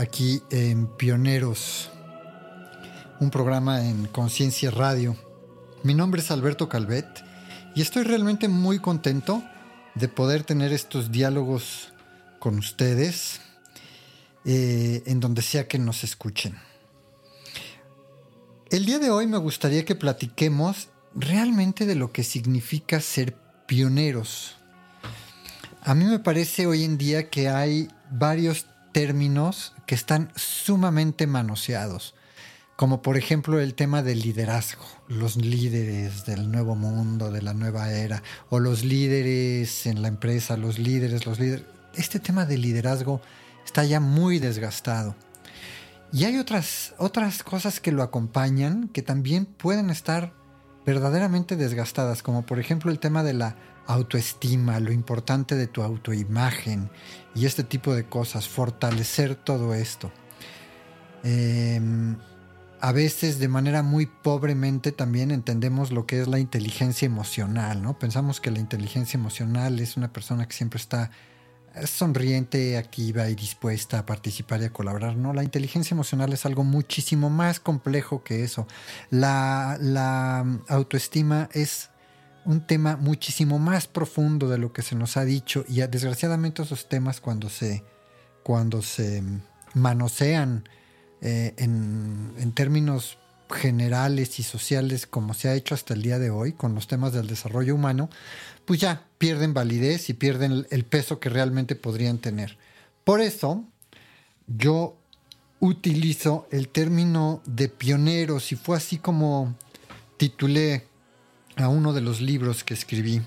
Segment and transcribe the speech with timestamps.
[0.09, 1.91] aquí en Pioneros,
[3.19, 5.15] un programa en Conciencia Radio.
[5.83, 7.05] Mi nombre es Alberto Calvet
[7.75, 9.43] y estoy realmente muy contento
[9.93, 11.93] de poder tener estos diálogos
[12.39, 13.39] con ustedes
[14.45, 16.57] eh, en donde sea que nos escuchen.
[18.71, 23.35] El día de hoy me gustaría que platiquemos realmente de lo que significa ser
[23.67, 24.55] pioneros.
[25.83, 32.15] A mí me parece hoy en día que hay varios términos que están sumamente manoseados,
[32.75, 37.91] como por ejemplo el tema del liderazgo, los líderes del nuevo mundo, de la nueva
[37.91, 41.65] era, o los líderes en la empresa, los líderes, los líderes.
[41.95, 43.21] Este tema del liderazgo
[43.65, 45.15] está ya muy desgastado.
[46.11, 50.33] Y hay otras, otras cosas que lo acompañan que también pueden estar
[50.85, 53.55] verdaderamente desgastadas, como por ejemplo el tema de la
[53.89, 56.91] autoestima, lo importante de tu autoimagen
[57.33, 60.11] y este tipo de cosas, fortalecer todo esto.
[61.23, 62.15] Em,
[62.81, 67.97] a veces de manera muy pobremente también entendemos lo que es la inteligencia emocional, ¿no?
[67.97, 71.09] Pensamos que la inteligencia emocional es una persona que siempre está
[71.85, 75.15] sonriente, activa y dispuesta a participar y a colaborar.
[75.15, 78.67] No, la inteligencia emocional es algo muchísimo más complejo que eso.
[79.09, 81.89] La, la autoestima es
[82.45, 86.87] un tema muchísimo más profundo de lo que se nos ha dicho y desgraciadamente esos
[86.87, 87.83] temas cuando se,
[88.43, 89.23] cuando se
[89.73, 90.67] manosean
[91.21, 93.17] eh, en, en términos
[93.49, 97.13] generales y sociales como se ha hecho hasta el día de hoy con los temas
[97.13, 98.09] del desarrollo humano,
[98.65, 102.57] pues ya pierden validez y pierden el peso que realmente podrían tener.
[103.03, 103.63] Por eso
[104.47, 104.97] yo
[105.59, 109.55] utilizo el término de pioneros y fue así como
[110.17, 110.88] titulé
[111.61, 113.21] a uno de los libros que escribí,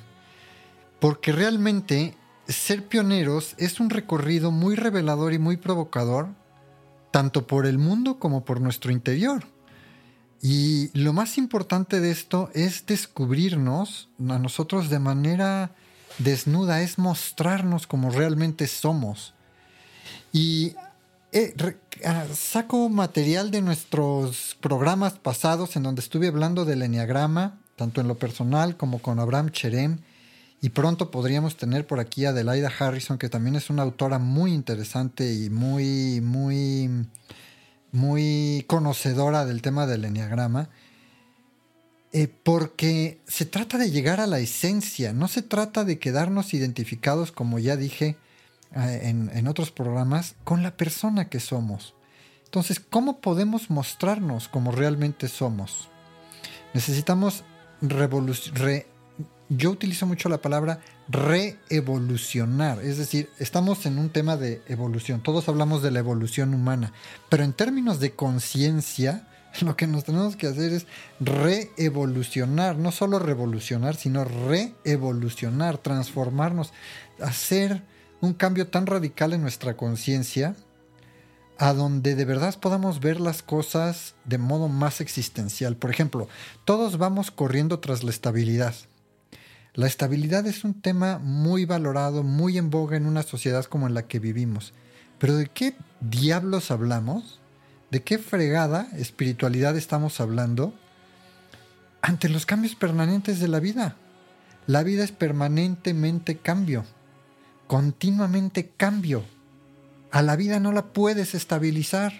[1.00, 2.16] porque realmente
[2.48, 6.28] ser pioneros es un recorrido muy revelador y muy provocador,
[7.10, 9.44] tanto por el mundo como por nuestro interior.
[10.40, 15.72] Y lo más importante de esto es descubrirnos a nosotros de manera
[16.18, 19.34] desnuda, es mostrarnos como realmente somos.
[20.32, 20.74] Y
[21.30, 21.54] eh,
[22.04, 28.08] ah, saco material de nuestros programas pasados en donde estuve hablando del enneagrama, tanto en
[28.08, 29.98] lo personal como con Abraham Cherem.
[30.60, 34.52] Y pronto podríamos tener por aquí a Adelaida Harrison, que también es una autora muy
[34.52, 37.08] interesante y muy, muy,
[37.90, 40.68] muy conocedora del tema del enneagrama.
[42.12, 47.32] Eh, porque se trata de llegar a la esencia, no se trata de quedarnos identificados,
[47.32, 48.16] como ya dije
[48.76, 51.94] eh, en, en otros programas, con la persona que somos.
[52.44, 55.88] Entonces, ¿cómo podemos mostrarnos como realmente somos?
[56.74, 57.44] Necesitamos
[59.48, 65.48] yo utilizo mucho la palabra reevolucionar, es decir, estamos en un tema de evolución, todos
[65.48, 66.92] hablamos de la evolución humana,
[67.28, 69.28] pero en términos de conciencia,
[69.60, 70.86] lo que nos tenemos que hacer es
[71.20, 76.72] reevolucionar, no solo revolucionar, sino reevolucionar, transformarnos,
[77.20, 77.82] hacer
[78.20, 80.54] un cambio tan radical en nuestra conciencia
[81.62, 85.76] a donde de verdad podamos ver las cosas de modo más existencial.
[85.76, 86.26] Por ejemplo,
[86.64, 88.74] todos vamos corriendo tras la estabilidad.
[89.74, 93.94] La estabilidad es un tema muy valorado, muy en boga en una sociedad como en
[93.94, 94.72] la que vivimos.
[95.20, 97.38] Pero ¿de qué diablos hablamos?
[97.92, 100.74] ¿De qué fregada espiritualidad estamos hablando
[102.00, 103.94] ante los cambios permanentes de la vida?
[104.66, 106.84] La vida es permanentemente cambio,
[107.68, 109.22] continuamente cambio
[110.12, 112.12] a la vida no la puedes estabilizar.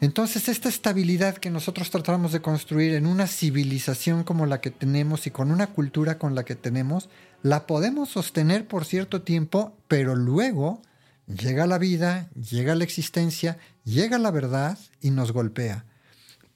[0.00, 5.26] Entonces esta estabilidad que nosotros tratamos de construir en una civilización como la que tenemos
[5.26, 7.10] y con una cultura con la que tenemos,
[7.42, 10.80] la podemos sostener por cierto tiempo, pero luego
[11.26, 15.84] llega la vida, llega la existencia, llega la verdad y nos golpea.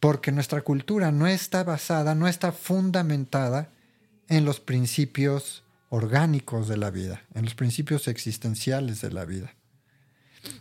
[0.00, 3.68] Porque nuestra cultura no está basada, no está fundamentada
[4.28, 5.61] en los principios
[5.92, 9.54] orgánicos de la vida, en los principios existenciales de la vida.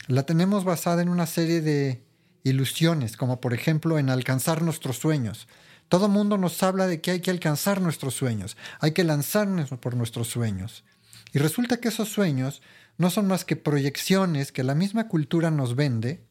[0.07, 2.04] la tenemos basada en una serie de
[2.44, 5.48] ilusiones, como por ejemplo en alcanzar nuestros sueños.
[5.88, 9.95] Todo mundo nos habla de que hay que alcanzar nuestros sueños, hay que lanzarnos por
[9.95, 10.83] nuestros sueños.
[11.31, 12.62] Y resulta que esos sueños
[12.98, 16.25] no son más que proyecciones que la misma cultura nos vende,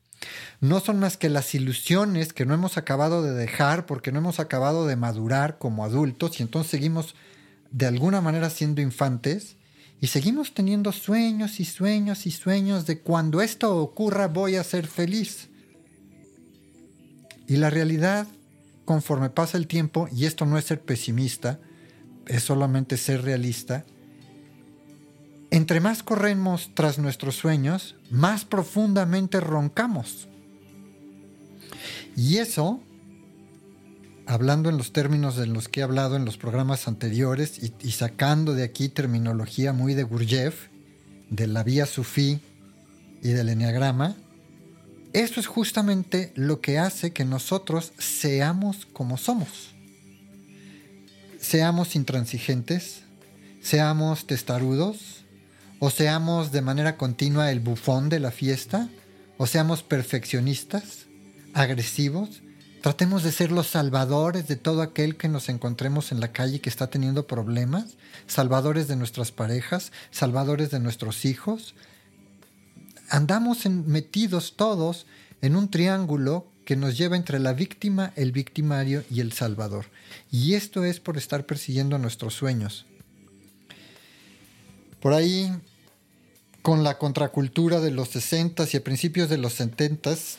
[0.60, 4.40] no son más que las ilusiones que no hemos acabado de dejar porque no hemos
[4.40, 7.14] acabado de madurar como adultos y entonces seguimos
[7.70, 9.56] de alguna manera siendo infantes
[10.00, 14.86] y seguimos teniendo sueños y sueños y sueños de cuando esto ocurra voy a ser
[14.86, 15.48] feliz.
[17.46, 18.26] Y la realidad,
[18.84, 21.60] conforme pasa el tiempo, y esto no es ser pesimista,
[22.26, 23.84] es solamente ser realista,
[25.50, 30.28] entre más corremos tras nuestros sueños, más profundamente roncamos.
[32.16, 32.80] Y eso,
[34.30, 38.54] hablando en los términos en los que he hablado en los programas anteriores y, sacando
[38.54, 40.68] de aquí terminología muy de Gurdjieff,
[41.30, 42.40] de la vía sufí
[43.22, 44.14] y del enneagrama,
[45.12, 49.74] eso es justamente lo que hace que nosotros seamos como somos.
[51.40, 53.02] Seamos intransigentes,
[53.60, 55.24] seamos testarudos,
[55.80, 58.88] o seamos de manera continua el bufón de la fiesta,
[59.38, 61.06] o seamos perfeccionistas,
[61.52, 62.42] agresivos,
[62.80, 66.68] tratemos de ser los salvadores de todo aquel que nos encontremos en la calle que
[66.68, 67.96] está teniendo problemas,
[68.26, 71.74] salvadores de nuestras parejas, salvadores de nuestros hijos.
[73.08, 75.06] Andamos metidos todos
[75.42, 79.86] en un triángulo que nos lleva entre la víctima, el victimario y el salvador.
[80.30, 82.86] Y esto es por estar persiguiendo nuestros sueños.
[85.00, 85.50] Por ahí
[86.62, 90.36] con la contracultura de los 60s y a principios de los 70s,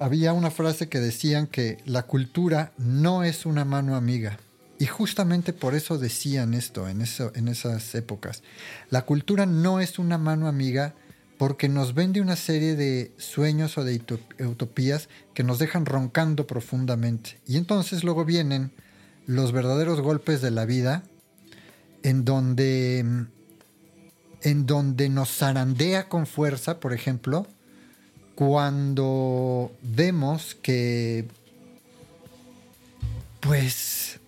[0.00, 4.38] había una frase que decían que la cultura no es una mano amiga.
[4.78, 8.42] Y justamente por eso decían esto en, esas épocas.
[8.88, 10.94] La cultura no es una mano amiga
[11.36, 14.02] porque nos vende una serie de sueños o de
[14.38, 17.38] utopías que nos dejan roncando profundamente.
[17.46, 18.72] Y entonces luego vienen
[19.26, 21.02] los verdaderos golpes de la vida
[22.02, 23.26] en donde
[24.42, 27.46] en donde nos zarandea con fuerza, por ejemplo,
[28.40, 31.28] cuando vemos que,
[33.40, 34.18] pues,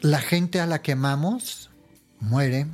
[0.00, 1.70] la gente a la que amamos
[2.18, 2.66] muere,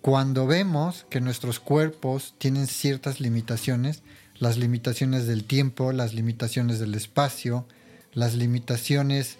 [0.00, 4.04] cuando vemos que nuestros cuerpos tienen ciertas limitaciones,
[4.38, 7.66] las limitaciones del tiempo, las limitaciones del espacio,
[8.12, 9.38] las limitaciones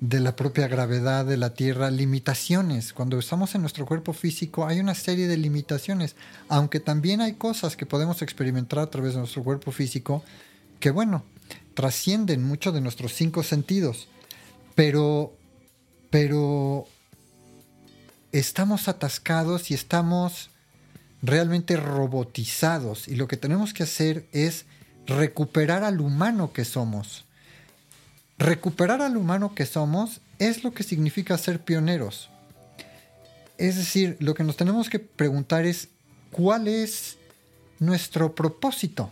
[0.00, 2.92] de la propia gravedad de la Tierra, limitaciones.
[2.92, 6.14] Cuando estamos en nuestro cuerpo físico hay una serie de limitaciones,
[6.48, 10.22] aunque también hay cosas que podemos experimentar a través de nuestro cuerpo físico
[10.78, 11.24] que, bueno,
[11.74, 14.08] trascienden mucho de nuestros cinco sentidos.
[14.76, 15.32] Pero,
[16.10, 16.86] pero
[18.30, 20.50] estamos atascados y estamos
[21.22, 24.66] realmente robotizados y lo que tenemos que hacer es
[25.06, 27.24] recuperar al humano que somos
[28.38, 32.30] Recuperar al humano que somos es lo que significa ser pioneros.
[33.58, 35.88] Es decir, lo que nos tenemos que preguntar es
[36.30, 37.16] cuál es
[37.80, 39.10] nuestro propósito.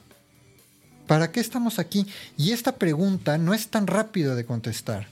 [1.08, 2.06] ¿Para qué estamos aquí?
[2.36, 5.08] Y esta pregunta no es tan rápido de contestar.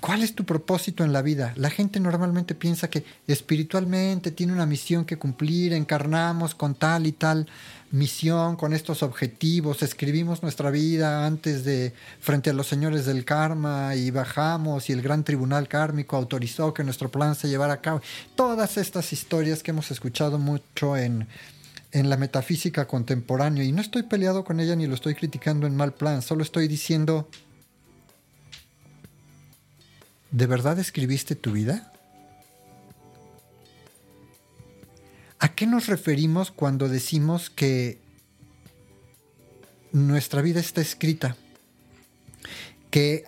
[0.00, 1.52] ¿Cuál es tu propósito en la vida?
[1.56, 7.12] La gente normalmente piensa que espiritualmente tiene una misión que cumplir, encarnamos con tal y
[7.12, 7.46] tal
[7.90, 13.94] misión, con estos objetivos, escribimos nuestra vida antes de frente a los señores del karma
[13.94, 18.00] y bajamos y el gran tribunal kármico autorizó que nuestro plan se llevara a cabo.
[18.34, 21.28] Todas estas historias que hemos escuchado mucho en,
[21.92, 25.76] en la metafísica contemporánea y no estoy peleado con ella ni lo estoy criticando en
[25.76, 27.28] mal plan, solo estoy diciendo,
[30.30, 31.92] ¿de verdad escribiste tu vida?
[35.46, 38.00] ¿A qué nos referimos cuando decimos que
[39.92, 41.36] nuestra vida está escrita?
[42.90, 43.26] Que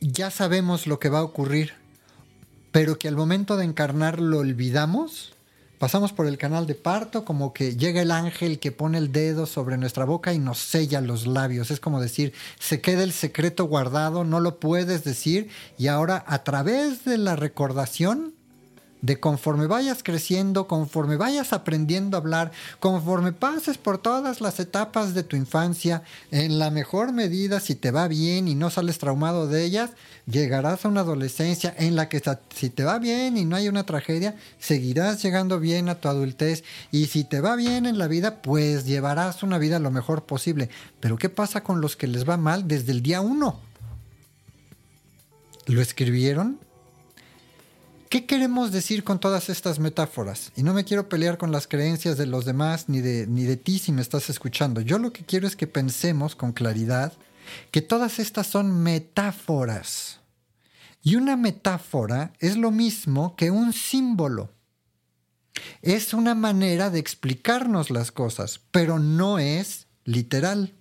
[0.00, 1.74] ya sabemos lo que va a ocurrir,
[2.72, 5.32] pero que al momento de encarnar lo olvidamos.
[5.78, 9.46] Pasamos por el canal de parto como que llega el ángel que pone el dedo
[9.46, 11.70] sobre nuestra boca y nos sella los labios.
[11.70, 16.42] Es como decir, se queda el secreto guardado, no lo puedes decir y ahora a
[16.42, 18.33] través de la recordación
[19.04, 25.12] de conforme vayas creciendo, conforme vayas aprendiendo a hablar, conforme pases por todas las etapas
[25.12, 29.46] de tu infancia, en la mejor medida, si te va bien y no sales traumado
[29.46, 29.90] de ellas,
[30.24, 32.22] llegarás a una adolescencia en la que
[32.54, 36.64] si te va bien y no hay una tragedia, seguirás llegando bien a tu adultez
[36.90, 40.70] y si te va bien en la vida, pues llevarás una vida lo mejor posible.
[41.00, 43.60] Pero ¿qué pasa con los que les va mal desde el día uno?
[45.66, 46.63] ¿Lo escribieron?
[48.14, 50.52] ¿Qué queremos decir con todas estas metáforas?
[50.54, 53.56] Y no me quiero pelear con las creencias de los demás ni de, ni de
[53.56, 54.80] ti si me estás escuchando.
[54.80, 57.12] Yo lo que quiero es que pensemos con claridad
[57.72, 60.20] que todas estas son metáforas.
[61.02, 64.52] Y una metáfora es lo mismo que un símbolo.
[65.82, 70.72] Es una manera de explicarnos las cosas, pero no es literal.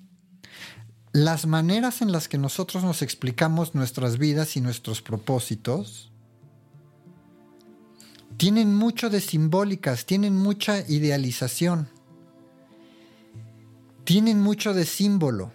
[1.13, 6.12] Las maneras en las que nosotros nos explicamos nuestras vidas y nuestros propósitos
[8.38, 11.88] tienen mucho de simbólicas, tienen mucha idealización,
[14.04, 15.54] tienen mucho de símbolo.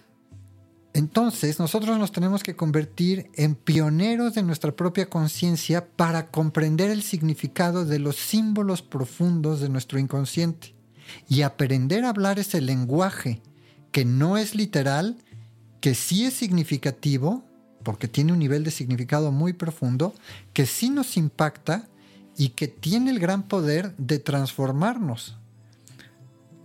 [0.93, 7.03] Entonces nosotros nos tenemos que convertir en pioneros de nuestra propia conciencia para comprender el
[7.03, 10.75] significado de los símbolos profundos de nuestro inconsciente
[11.27, 13.41] y aprender a hablar ese lenguaje
[13.91, 15.17] que no es literal,
[15.79, 17.43] que sí es significativo,
[17.83, 20.13] porque tiene un nivel de significado muy profundo,
[20.53, 21.87] que sí nos impacta
[22.39, 25.35] y que tiene el gran poder de transformarnos.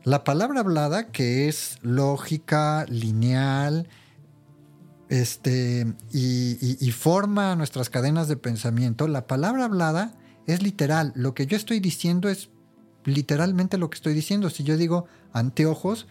[0.04, 3.88] La palabra hablada, que es lógica, lineal,
[5.08, 10.14] este, y, forma nuestras cadenas de pensamiento, la palabra hablada
[10.46, 11.12] es literal.
[11.16, 12.50] Lo que yo estoy diciendo es
[13.04, 14.50] literalmente lo que estoy diciendo.
[14.50, 16.06] Si yo digo anteojos,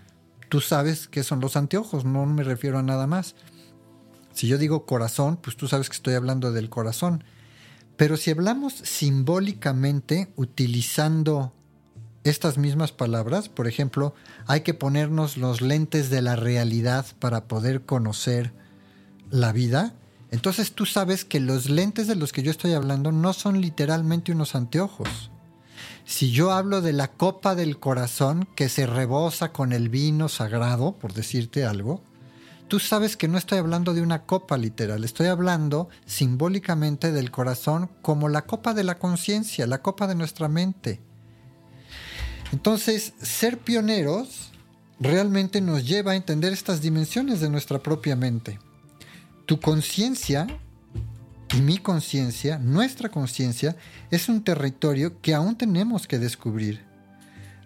[0.50, 3.36] tú sabes qué son los anteojos, no me refiero a nada más.
[4.34, 7.24] Si yo digo corazón, pues tú sabes que estoy hablando del corazón.
[7.98, 11.54] Pero si hablamos simbólicamente utilizando
[12.24, 14.16] estas mismas palabras, por ejemplo,
[14.48, 18.54] hay que ponernos los lentes de la realidad para poder conocer
[19.30, 19.94] la vida,
[20.32, 24.32] entonces tú sabes que los lentes de los que yo estoy hablando no son literalmente
[24.32, 25.30] unos anteojos.
[26.06, 30.94] Si yo hablo de la copa del corazón que se rebosa con el vino sagrado,
[30.94, 32.02] por decirte algo,
[32.68, 37.90] tú sabes que no estoy hablando de una copa literal, estoy hablando simbólicamente del corazón
[38.02, 41.02] como la copa de la conciencia, la copa de nuestra mente.
[42.52, 44.52] Entonces, ser pioneros
[45.00, 48.60] realmente nos lleva a entender estas dimensiones de nuestra propia mente
[49.46, 50.48] tu conciencia
[51.54, 53.76] y mi conciencia, nuestra conciencia,
[54.10, 56.82] es un territorio que aún tenemos que descubrir.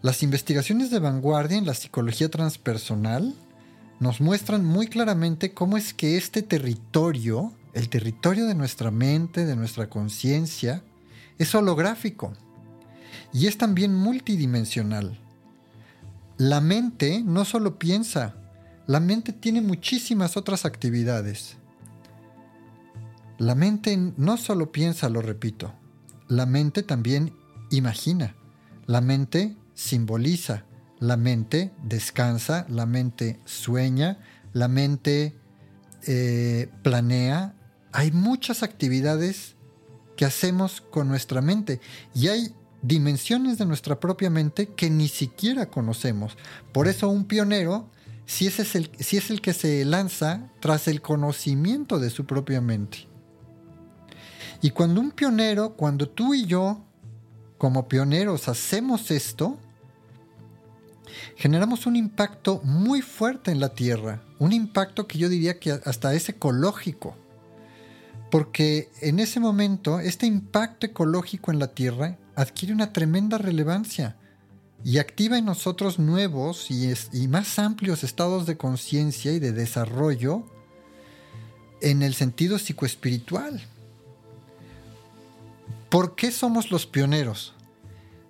[0.01, 3.33] Las investigaciones de vanguardia en la psicología transpersonal
[3.99, 9.55] nos muestran muy claramente cómo es que este territorio, el territorio de nuestra mente, de
[9.55, 10.83] nuestra conciencia,
[11.37, 12.33] es holográfico
[13.33, 15.19] y es también multidimensional.
[16.37, 18.35] La mente no solo piensa,
[18.85, 21.57] la mente tiene muchísimas otras actividades.
[23.39, 25.73] La mente no solo piensa, lo repito,
[26.27, 27.33] la mente también
[27.71, 28.35] imagina,
[28.85, 30.65] la mente simboliza,
[30.99, 34.19] la mente descansa, la mente sueña,
[34.53, 35.35] la mente
[36.07, 37.53] eh, planea.
[37.91, 39.55] Hay muchas actividades
[40.15, 41.79] que hacemos con nuestra mente
[42.13, 46.37] y hay dimensiones de nuestra propia mente que ni siquiera conocemos.
[46.73, 47.89] Por eso un pionero,
[48.25, 52.61] si, es el, si es el que se lanza tras el conocimiento de su propia
[52.61, 53.07] mente.
[54.61, 56.83] Y cuando un pionero, cuando tú y yo,
[57.57, 59.59] como pioneros, hacemos esto,
[61.36, 66.13] generamos un impacto muy fuerte en la Tierra, un impacto que yo diría que hasta
[66.13, 67.15] es ecológico,
[68.31, 74.17] porque en ese momento este impacto ecológico en la Tierra adquiere una tremenda relevancia
[74.83, 80.45] y activa en nosotros nuevos y, más amplios estados de conciencia y de desarrollo
[81.81, 83.62] en el sentido psicoespiritual.
[85.89, 87.56] ¿Por qué somos los pioneros?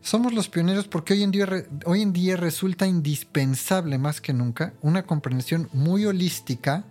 [0.08, 4.72] Somos los pioneros porque hoy en, día, hoy en día resulta indispensable más que nunca
[4.82, 6.86] una comprensión muy holística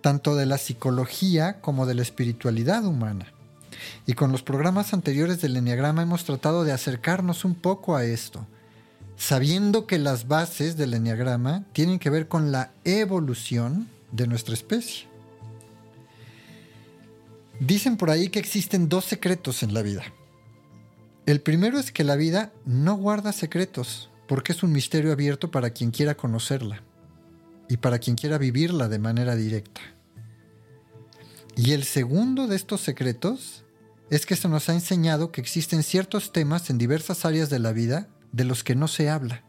[0.00, 3.32] tanto de la psicología como de la espiritualidad humana.
[4.04, 8.44] Y con los programas anteriores del Enneagrama hemos tratado de acercarnos un poco a esto,
[9.16, 15.06] sabiendo que las bases del Enneagrama tienen que ver con la evolución de nuestra especie.
[17.60, 20.02] Dicen por ahí que existen dos secretos en la vida.
[21.26, 25.70] El primero es que la vida no guarda secretos, porque es un misterio abierto para
[25.70, 26.82] quien quiera conocerla
[27.66, 29.80] y para quien quiera vivirla de manera directa.
[31.56, 33.64] Y el segundo de estos secretos
[34.10, 37.72] es que se nos ha enseñado que existen ciertos temas en diversas áreas de la
[37.72, 39.44] vida de los que no se habla.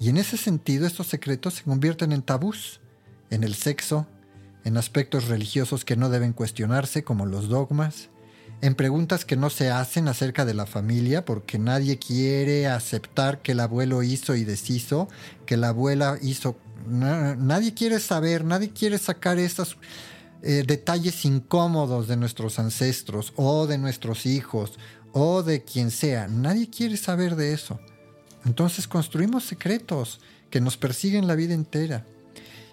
[0.00, 2.80] Y en ese sentido estos secretos se convierten en tabús,
[3.30, 4.08] en el sexo,
[4.64, 8.08] en aspectos religiosos que no deben cuestionarse como los dogmas,
[8.62, 13.52] en preguntas que no se hacen acerca de la familia porque nadie quiere aceptar que
[13.52, 15.08] el abuelo hizo y deshizo,
[15.46, 16.56] que la abuela hizo...
[16.86, 19.76] nadie quiere saber, nadie quiere sacar esas...
[20.42, 24.78] eh, detalles incómodos de nuestros ancestros o de nuestros hijos
[25.12, 26.28] o de quien sea.
[26.28, 27.80] Nadie quiere saber de eso.
[28.44, 32.06] Entonces construimos secretos que nos persiguen la vida entera.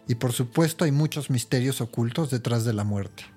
[0.07, 3.36] Y por supuesto hay muchos misterios ocultos detrás de la muerte.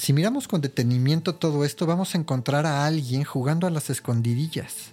[0.00, 4.92] Si miramos con detenimiento todo esto, vamos a encontrar a alguien jugando a las escondidillas.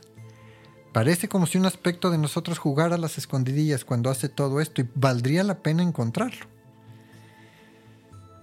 [0.92, 4.82] Parece como si un aspecto de nosotros jugara a las escondidillas cuando hace todo esto
[4.82, 6.48] y valdría la pena encontrarlo.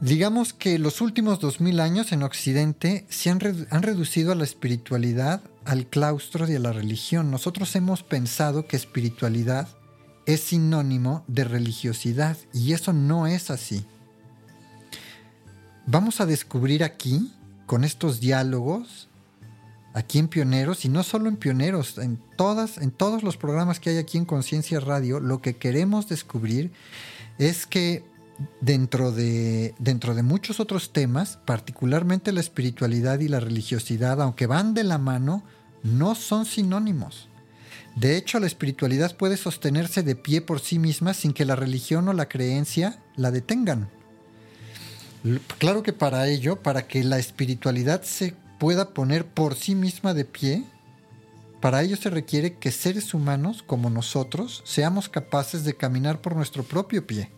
[0.01, 4.45] Digamos que los últimos dos mil años en Occidente se han, han, reducido a la
[4.45, 7.31] espiritualidad, al claustro y a la religión.
[7.31, 9.69] Nosotros hemos pensado que espiritualidad
[10.25, 13.85] es sinónimo de religiosidad y eso no es así.
[15.87, 17.31] Vamos a descubrir aquí,
[17.67, 19.09] con estos diálogos,
[19.93, 23.91] aquí en Pioneros, y no solo en Pioneros, en, todas, en todos los programas que
[23.91, 26.73] hay aquí en Conciencia Radio, lo que queremos descubrir
[27.39, 28.03] es que
[28.63, 34.73] dentro de, dentro de muchos otros temas, particularmente la espiritualidad y la religiosidad, aunque van
[34.73, 35.45] de la mano,
[35.83, 37.29] no son sinónimos.
[37.95, 42.09] De hecho, la espiritualidad puede sostenerse de pie por sí misma sin que la religión
[42.09, 43.91] o la creencia la detengan.
[45.59, 50.27] Claro que para ello, para que la espiritualidad se pueda poner por sí misma de
[50.27, 50.65] pie,
[51.63, 56.63] para ello se requiere que seres humanos como nosotros seamos capaces de caminar por nuestro
[56.63, 57.31] propio pie.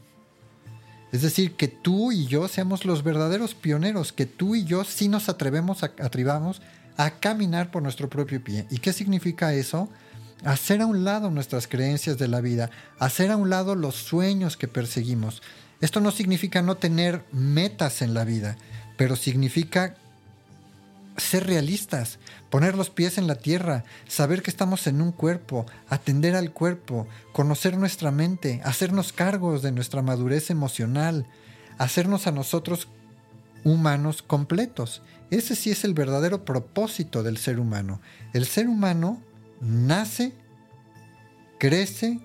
[1.13, 5.07] Es decir, que tú y yo seamos los verdaderos pioneros, que tú y yo sí
[5.09, 6.61] nos atrevemos a, atrevamos
[6.97, 8.67] a caminar por nuestro propio pie.
[8.69, 9.89] ¿Y qué significa eso?
[10.45, 14.57] Hacer a un lado nuestras creencias de la vida, hacer a un lado los sueños
[14.57, 15.41] que perseguimos.
[15.81, 18.57] Esto no significa no tener metas en la vida,
[18.97, 19.97] pero significa
[21.17, 22.19] ser realistas,
[22.51, 27.07] poner los pies en la tierra, saber que estamos en un cuerpo, atender al cuerpo,
[27.33, 31.27] conocer nuestra mente, hacernos cargos de nuestra madurez emocional,
[31.79, 32.89] hacernos a nosotros
[33.65, 35.03] humanos completos.
[35.31, 38.01] Ese sí es el verdadero propósito del ser humano.
[38.33, 39.21] El ser humano
[39.61, 40.33] nace,
[41.59, 42.21] crece,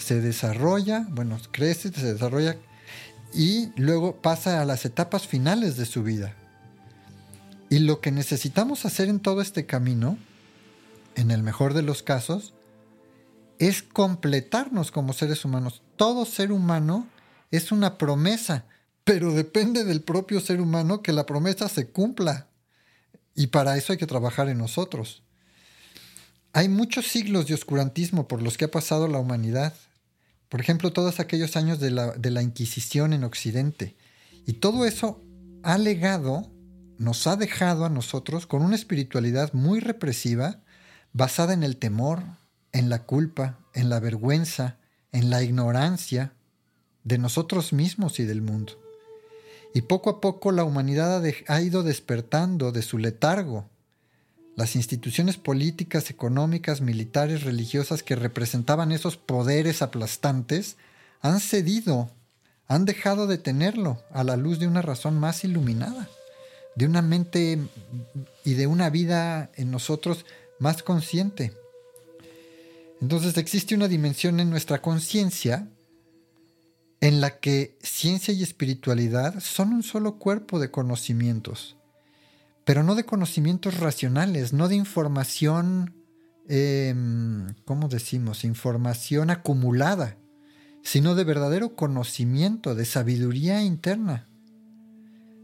[0.00, 2.56] se desarrolla, bueno, crece, se desarrolla
[3.32, 6.34] y luego pasa a las etapas finales de su vida.
[7.68, 10.18] Y lo que necesitamos hacer en todo este camino,
[11.14, 12.52] en el mejor de los casos,
[13.60, 15.82] es completarnos como seres humanos.
[15.96, 17.06] Todo ser humano
[17.50, 18.64] es una promesa,
[19.04, 22.48] pero depende del propio ser humano que la promesa se cumpla.
[23.36, 25.22] Y para eso hay que trabajar en nosotros.
[26.52, 29.74] Hay muchos siglos de oscurantismo por los que ha pasado la humanidad.
[30.50, 33.96] Por ejemplo, todos aquellos años de la, Inquisición en Occidente.
[34.46, 35.24] Y todo eso
[35.62, 36.50] ha legado
[37.00, 40.60] nos ha dejado a nosotros con una espiritualidad muy represiva,
[41.14, 42.22] basada en el temor,
[42.72, 44.76] en la culpa, en la vergüenza,
[45.10, 46.34] en la ignorancia
[47.02, 48.74] de nosotros mismos y del mundo.
[49.72, 53.70] Y poco a poco la humanidad ha ido despertando de su letargo.
[54.60, 60.76] Las instituciones políticas, económicas, militares, religiosas que representaban esos poderes aplastantes
[61.22, 62.10] han cedido,
[62.66, 66.10] han dejado de tenerlo a la luz de una razón más iluminada
[66.76, 67.58] de una mente
[68.44, 70.26] y de una vida en nosotros
[70.58, 71.54] más consciente.
[73.00, 75.68] Entonces existe una dimensión en nuestra conciencia
[77.00, 81.76] en la que ciencia y espiritualidad son un solo cuerpo de conocimientos,
[82.70, 85.92] pero no de conocimientos racionales, no de información,
[86.46, 88.44] em, ¿cómo decimos?
[88.44, 90.18] Información acumulada,
[90.80, 94.28] sino de verdadero conocimiento, de sabiduría interna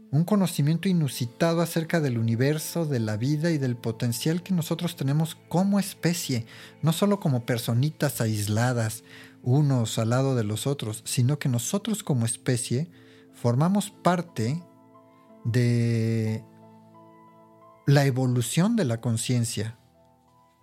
[0.09, 5.35] un conocimiento inusitado acerca del universo, de la vida y del potencial que nosotros tenemos
[5.49, 6.45] como especie,
[6.81, 9.03] no solo como personitas aisladas,
[9.43, 12.89] unos al lado de los otros, sino que nosotros como especie
[13.33, 14.63] formamos parte
[15.43, 16.41] de
[17.87, 19.75] la evolución de la conciencia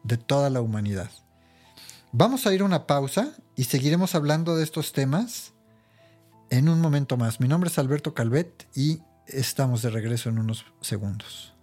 [0.04, 1.10] de toda la humanidad.
[2.12, 5.54] Vamos a ir a una pausa y seguiremos hablando de estos temas
[6.50, 7.40] en un momento más.
[7.40, 11.53] Mi nombre es Alberto Calvet y Estamos de regreso en unos segundos.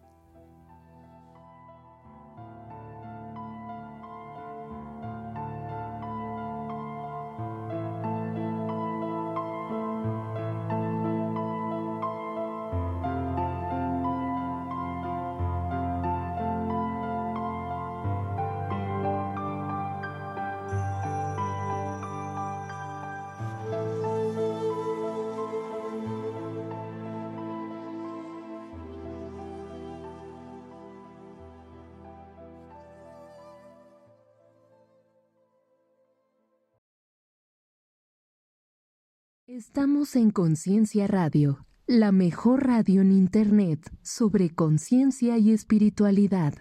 [40.14, 46.54] En Conciencia Radio, la mejor radio en Internet sobre conciencia y espiritualidad.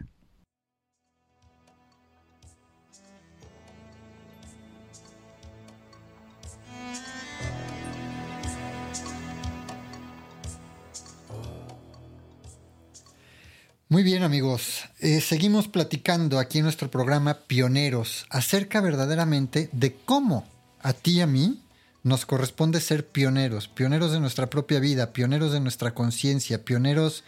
[13.89, 20.47] Muy bien amigos, eh, seguimos platicando aquí en nuestro programa Pioneros acerca verdaderamente de cómo
[20.81, 21.61] a ti y a mí
[22.03, 27.25] nos corresponde ser pioneros, pioneros de nuestra propia vida, pioneros de nuestra conciencia, pioneros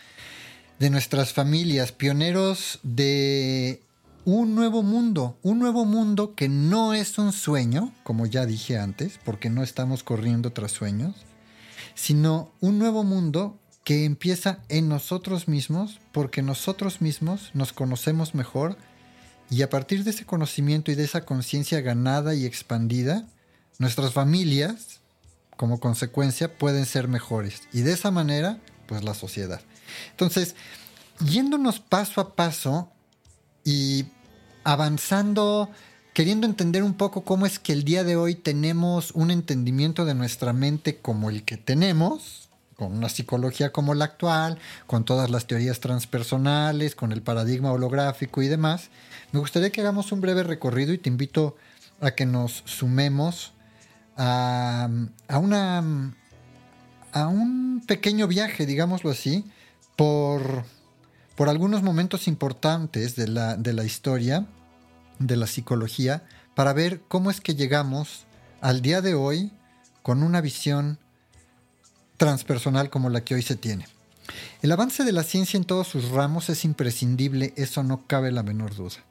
[0.79, 3.83] de nuestras familias, pioneros de
[4.25, 9.19] un nuevo mundo, un nuevo mundo que no es un sueño, como ya dije antes,
[9.25, 11.15] porque no estamos corriendo tras sueños,
[11.95, 18.77] sino un nuevo mundo que empieza en nosotros mismos, porque nosotros mismos nos conocemos mejor
[19.51, 23.27] y a partir de ese conocimiento y de esa conciencia ganada y expandida,
[23.79, 25.01] nuestras familias,
[25.57, 27.63] como consecuencia, pueden ser mejores.
[27.73, 29.61] Y de esa manera, pues la sociedad.
[30.11, 30.55] Entonces,
[31.21, 32.91] yéndonos paso a paso
[33.65, 34.07] y
[34.65, 35.71] avanzando,
[36.15, 40.15] queriendo entender un poco cómo es que el día de hoy tenemos un entendimiento de
[40.15, 45.47] nuestra mente como el que tenemos, con una psicología como la actual, con todas las
[45.47, 48.91] teorías transpersonales, con el paradigma holográfico y demás,
[49.33, 51.57] me gustaría que hagamos un breve recorrido y te invito
[52.01, 53.53] a que nos sumemos
[54.25, 56.15] a, una,
[57.13, 59.45] a un pequeño viaje, digámoslo así,
[59.97, 60.65] por,
[61.35, 64.47] por algunos momentos importantes de la, de la historia,
[65.19, 66.23] de la psicología,
[66.55, 68.25] para ver cómo es que llegamos
[68.61, 69.51] al día de hoy
[70.03, 70.99] con una visión
[72.17, 73.89] transpersonal como la que hoy se tiene.
[74.63, 78.45] El avance de la ciencia en todos sus ramos es imprescindible, eso no cabe la
[78.45, 79.03] menor duda.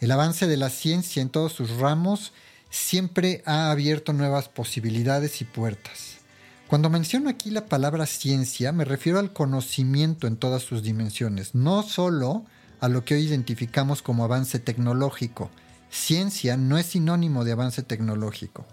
[0.00, 2.34] El avance de la ciencia en todos sus ramos
[2.72, 6.16] siempre ha abierto nuevas posibilidades y puertas.
[6.68, 11.82] Cuando menciono aquí la palabra ciencia, me refiero al conocimiento en todas sus dimensiones, no
[11.82, 12.46] solo
[12.80, 15.50] a lo que hoy identificamos como avance tecnológico.
[15.90, 18.66] Ciencia no es sinónimo de avance tecnológico.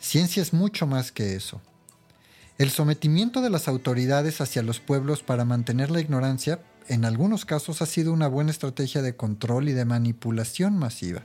[0.00, 1.60] Ciencia es mucho más que eso.
[2.56, 7.82] El sometimiento de las autoridades hacia los pueblos para mantener la ignorancia en algunos casos
[7.82, 11.24] ha sido una buena estrategia de control y de manipulación masiva.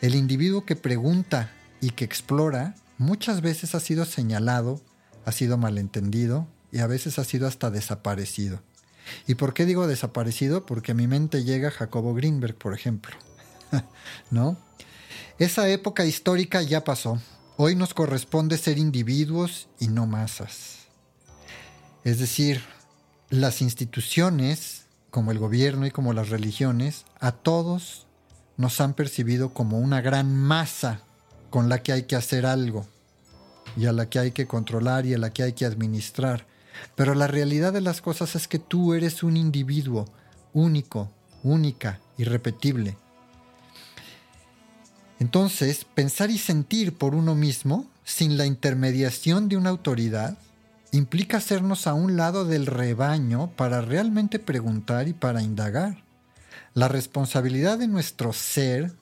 [0.00, 4.80] El individuo que pregunta y que explora muchas veces ha sido señalado,
[5.24, 8.60] ha sido malentendido y a veces ha sido hasta desaparecido.
[9.26, 10.66] ¿Y por qué digo desaparecido?
[10.66, 13.16] Porque a mi mente llega Jacobo Greenberg, por ejemplo.
[14.30, 14.56] ¿No?
[15.38, 17.20] Esa época histórica ya pasó.
[17.56, 20.78] Hoy nos corresponde ser individuos y no masas.
[22.02, 22.62] Es decir,
[23.30, 28.03] las instituciones, como el gobierno y como las religiones, a todos
[28.56, 31.00] nos han percibido como una gran masa
[31.50, 32.86] con la que hay que hacer algo
[33.76, 36.46] y a la que hay que controlar y a la que hay que administrar.
[36.96, 40.06] Pero la realidad de las cosas es que tú eres un individuo
[40.52, 41.10] único,
[41.42, 42.96] única, irrepetible.
[45.20, 50.36] Entonces, pensar y sentir por uno mismo, sin la intermediación de una autoridad,
[50.92, 56.03] implica hacernos a un lado del rebaño para realmente preguntar y para indagar.
[56.74, 58.92] La responsabilidad de nuestro ser,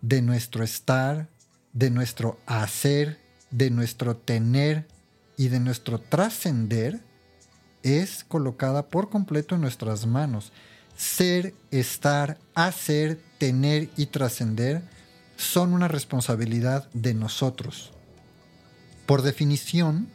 [0.00, 1.28] de nuestro estar,
[1.72, 3.18] de nuestro hacer,
[3.50, 4.86] de nuestro tener
[5.36, 7.00] y de nuestro trascender
[7.82, 10.52] es colocada por completo en nuestras manos.
[10.96, 14.82] Ser, estar, hacer, tener y trascender
[15.36, 17.90] son una responsabilidad de nosotros.
[19.04, 20.08] Por definición,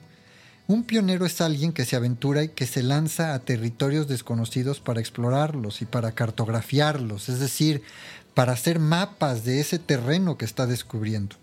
[0.71, 5.01] un pionero es alguien que se aventura y que se lanza a territorios desconocidos para
[5.01, 7.83] explorarlos y para cartografiarlos, es decir,
[8.33, 11.35] para hacer mapas de ese terreno que está descubriendo.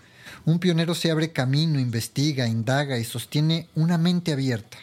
[0.46, 4.78] Un pionero se abre camino, investiga, indaga y sostiene una mente abierta.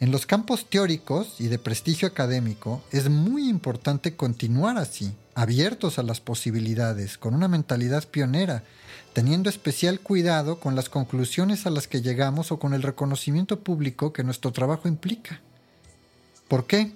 [0.00, 6.02] En los campos teóricos y de prestigio académico es muy importante continuar así, abiertos a
[6.02, 8.64] las posibilidades, con una mentalidad pionera,
[9.12, 14.12] teniendo especial cuidado con las conclusiones a las que llegamos o con el reconocimiento público
[14.12, 15.40] que nuestro trabajo implica.
[16.48, 16.92] ¿Por qué?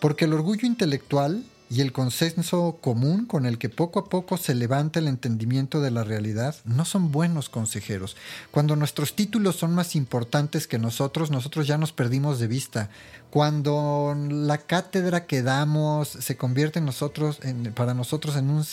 [0.00, 4.56] Porque el orgullo intelectual y el consenso común con el que poco a poco se
[4.56, 8.16] levanta el entendimiento de la realidad no son buenos consejeros.
[8.50, 12.90] Cuando nuestros títulos son más importantes que nosotros, nosotros ya nos perdimos de vista.
[13.30, 16.82] Cuando la cátedra que damos se convierte
[17.76, 18.64] para nosotros en un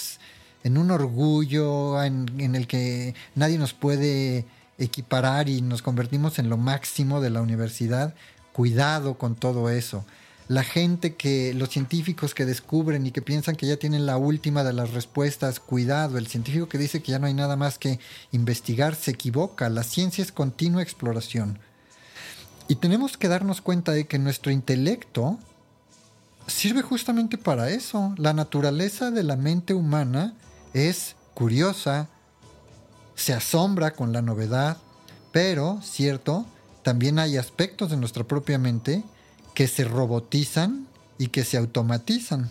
[0.64, 4.46] en un orgullo en, el que nadie nos puede
[4.78, 8.14] equiparar y nos convertimos en lo máximo de la universidad.
[8.54, 10.06] Cuidado con todo eso.
[10.50, 14.64] la gente que, los científicos que descubren y que piensan que ya tienen la última
[14.64, 18.00] de las respuestas, cuidado, el científico que dice que ya no hay nada más que
[18.32, 21.60] investigar se equivoca, la ciencia es continua exploración.
[22.70, 25.38] Y tenemos que darnos cuenta de que nuestro intelecto
[26.48, 28.14] sirve justamente para eso.
[28.18, 30.34] La naturaleza de la mente humana
[30.74, 32.10] es curiosa,
[33.16, 34.78] se asombra con la novedad,
[35.32, 36.46] pero, cierto,
[36.84, 39.04] también hay aspectos de nuestra propia mente
[39.54, 42.50] que se robotizan y que se automatizan.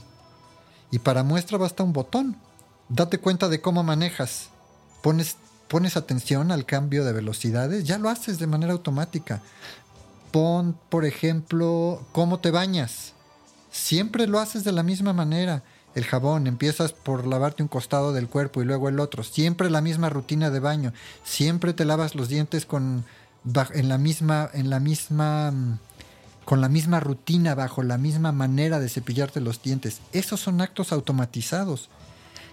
[0.90, 2.36] Y para muestra basta un botón.
[2.88, 4.50] Date cuenta de cómo manejas.
[5.02, 5.36] Pones,
[5.68, 9.42] pones atención al cambio de velocidades, ya lo haces de manera automática.
[10.32, 13.12] Pon, por ejemplo, cómo te bañas.
[13.70, 15.62] Siempre lo haces de la misma manera.
[15.96, 19.22] El jabón, empiezas por lavarte un costado del cuerpo y luego el otro.
[19.22, 20.92] Siempre la misma rutina de baño.
[21.24, 23.06] Siempre te lavas los dientes con
[23.72, 25.78] en la misma en la misma mm,
[26.44, 30.02] con la misma rutina, bajo la misma manera de cepillarte los dientes.
[30.12, 31.88] Esos son actos automatizados.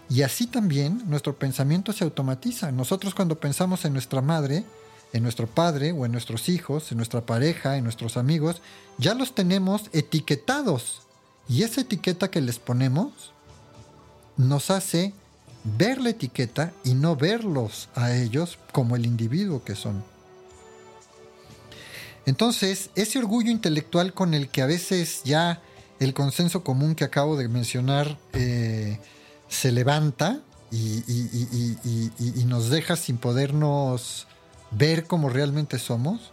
[0.10, 2.72] Y así también nuestro pensamiento se automatiza.
[2.72, 4.64] Nosotros cuando pensamos en nuestra madre,
[5.12, 8.62] en nuestro padre o en nuestros hijos, en nuestra pareja, en nuestros amigos,
[8.98, 11.02] ya los tenemos etiquetados.
[11.50, 13.33] Y esa etiqueta que les ponemos
[14.38, 15.14] nos hace
[15.64, 20.04] ver la etiqueta y no verlos a ellos como el individuo que son.
[22.26, 25.62] Entonces, ese orgullo intelectual con el que a veces ya
[26.00, 29.00] el consenso común que acabo de mencionar eh,
[29.48, 30.40] se levanta
[30.72, 34.28] y, nos deja sin podernos
[34.72, 36.32] ver como realmente somos,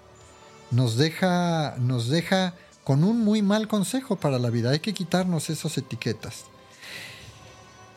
[0.71, 4.71] nos deja, nos deja con un muy mal consejo para la vida.
[4.71, 6.45] Hay que quitarnos esas etiquetas.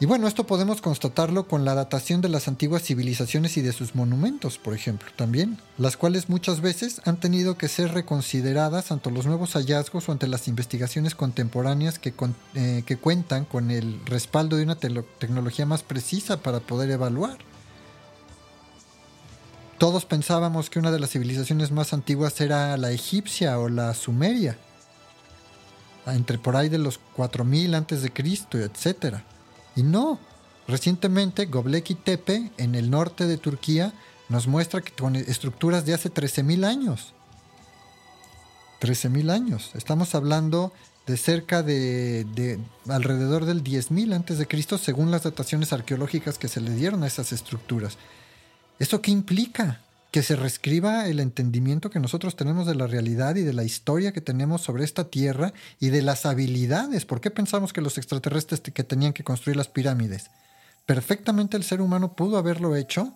[0.04, 3.96] Y bueno, esto podemos constatarlo con la datación de las antiguas civilizaciones y de sus
[3.96, 9.26] monumentos, por ejemplo, también, las cuales muchas veces han tenido que ser reconsideradas ante los
[9.26, 12.14] nuevos hallazgos o ante las investigaciones contemporáneas que,
[12.56, 17.38] eh, cuentan con el respaldo de una tecnología más precisa para poder evaluar.
[19.78, 24.58] Todos pensábamos que una de las civilizaciones más antiguas era la egipcia o la sumeria,
[26.06, 29.24] entre por ahí de los 4000 antes de Cristo, etcétera
[29.76, 30.20] y no,
[30.68, 33.94] recientemente Göbekli Tepe, en el norte de Turquía,
[34.30, 37.14] nos muestra que con estructuras de hace 13.000 años.
[38.82, 39.72] 13.000 años.
[39.76, 40.74] Estamos hablando
[41.06, 46.48] de cerca de, de alrededor del 10.000 antes de Cristo, según las dataciones arqueológicas que
[46.48, 47.98] se le dieron a esas estructuras.
[48.80, 49.82] ¿Eso qué implica?
[50.14, 54.14] Que se reescriba el entendimiento que nosotros tenemos de la realidad y de la historia
[54.14, 57.04] que tenemos sobre esta tierra y de las habilidades.
[57.04, 60.30] ¿Por qué pensamos que los extraterrestres que tenían que construir las pirámides?
[60.86, 63.12] Perfectamente el ser humano pudo haberlo hecho,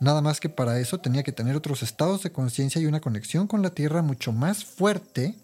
[0.00, 3.46] nada más que para eso tenía que tener otros estados de conciencia y una conexión
[3.46, 5.36] con la tierra mucho más fuerte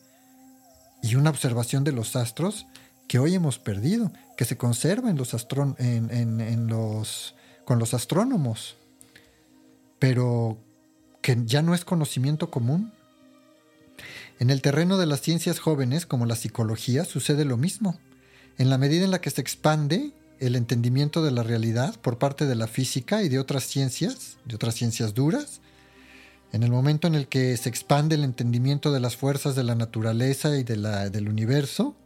[1.04, 2.66] y una observación de los astros
[3.06, 5.32] que hoy hemos perdido, que se conserva en los,
[5.78, 8.74] en los con los astrónomos.
[10.00, 10.65] Pero
[11.26, 12.92] que ya no es conocimiento común.
[14.38, 17.98] En el terreno de las ciencias jóvenes, como la psicología, sucede lo mismo.
[18.58, 22.46] En la medida en la que se expande el entendimiento de la realidad por parte
[22.46, 25.62] de la física y de otras ciencias, de otras ciencias duras,
[26.52, 29.74] en el momento en el que se expande el entendimiento de las fuerzas de la
[29.74, 31.96] naturaleza y de la, del universo,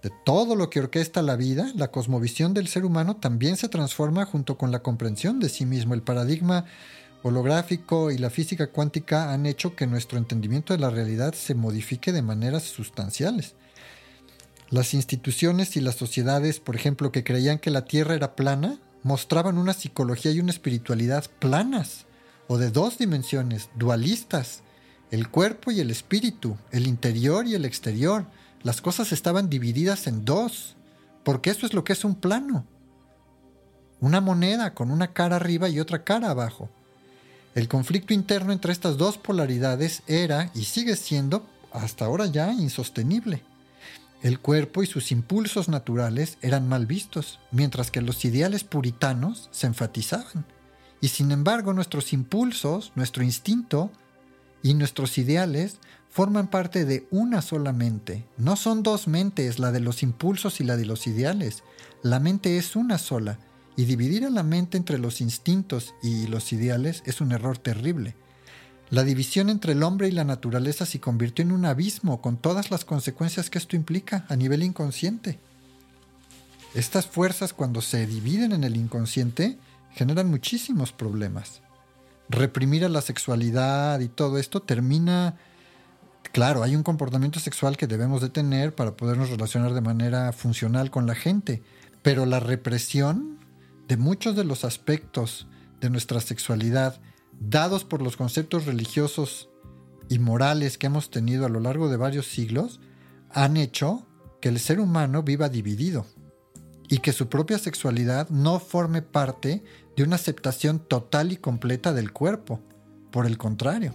[0.00, 4.24] de todo lo que orquesta la vida, la cosmovisión del ser humano también se transforma
[4.26, 5.94] junto con la comprensión de sí mismo.
[5.94, 6.66] El paradigma
[7.24, 12.12] holográfico y la física cuántica han hecho que nuestro entendimiento de la realidad se modifique
[12.12, 13.54] de maneras sustanciales.
[14.68, 19.56] Las instituciones y las sociedades, por ejemplo, que creían que la Tierra era plana, mostraban
[19.56, 22.04] una psicología y una espiritualidad planas,
[22.46, 24.60] o de dos dimensiones, dualistas,
[25.10, 28.26] el cuerpo y el espíritu, el interior y el exterior.
[28.62, 30.76] Las cosas estaban divididas en dos,
[31.22, 32.66] porque eso es lo que es un plano.
[34.00, 36.68] Una moneda con una cara arriba y otra cara abajo.
[37.54, 43.42] El conflicto interno entre estas dos polaridades era y sigue siendo hasta ahora ya insostenible.
[44.22, 49.68] El cuerpo y sus impulsos naturales eran mal vistos, mientras que los ideales puritanos se
[49.68, 50.46] enfatizaban.
[51.00, 53.92] Y sin embargo nuestros impulsos, nuestro instinto
[54.62, 55.78] y nuestros ideales
[56.10, 58.24] forman parte de una sola mente.
[58.36, 61.62] No son dos mentes, la de los impulsos y la de los ideales.
[62.02, 63.38] La mente es una sola
[63.76, 68.14] y dividir a la mente entre los instintos y los ideales es un error terrible.
[68.90, 72.70] La división entre el hombre y la naturaleza se convirtió en un abismo con todas
[72.70, 75.38] las consecuencias que esto implica a nivel inconsciente.
[76.74, 79.58] Estas fuerzas cuando se dividen en el inconsciente
[79.92, 81.60] generan muchísimos problemas.
[82.28, 85.36] Reprimir a la sexualidad y todo esto termina
[86.32, 90.90] Claro, hay un comportamiento sexual que debemos de tener para podernos relacionar de manera funcional
[90.90, 91.62] con la gente,
[92.02, 93.38] pero la represión
[93.88, 95.46] de muchos de los aspectos
[95.80, 97.00] de nuestra sexualidad
[97.40, 99.48] dados por los conceptos religiosos
[100.08, 102.80] y morales que hemos tenido a lo largo de varios siglos
[103.30, 104.06] han hecho
[104.40, 106.06] que el ser humano viva dividido
[106.88, 109.64] y que su propia sexualidad no forme parte
[109.96, 112.60] de una aceptación total y completa del cuerpo.
[113.10, 113.94] Por el contrario.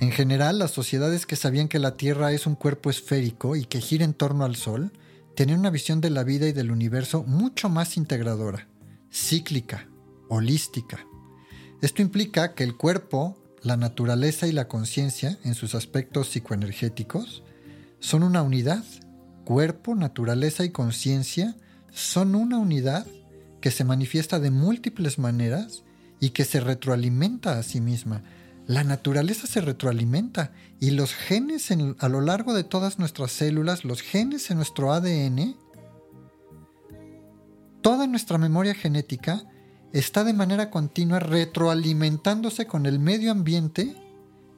[0.00, 3.80] En general, las sociedades que sabían que la Tierra es un cuerpo esférico y que
[3.80, 4.92] gira en torno al Sol,
[5.34, 8.68] tenían una visión de la vida y del universo mucho más integradora,
[9.12, 9.88] cíclica,
[10.28, 11.06] holística.
[11.82, 17.42] Esto implica que el cuerpo, la naturaleza y la conciencia, en sus aspectos psicoenergéticos,
[18.00, 18.84] son una unidad.
[19.44, 21.56] Cuerpo, naturaleza y conciencia
[21.92, 23.06] son una unidad
[23.60, 25.84] que se manifiesta de múltiples maneras
[26.20, 28.22] y que se retroalimenta a sí misma.
[28.66, 34.00] La naturaleza se retroalimenta y los genes a lo largo de todas nuestras células, los
[34.00, 35.56] genes en nuestro ADN,
[37.82, 39.44] toda nuestra memoria genética
[39.92, 43.94] está de manera continua retroalimentándose con el medio ambiente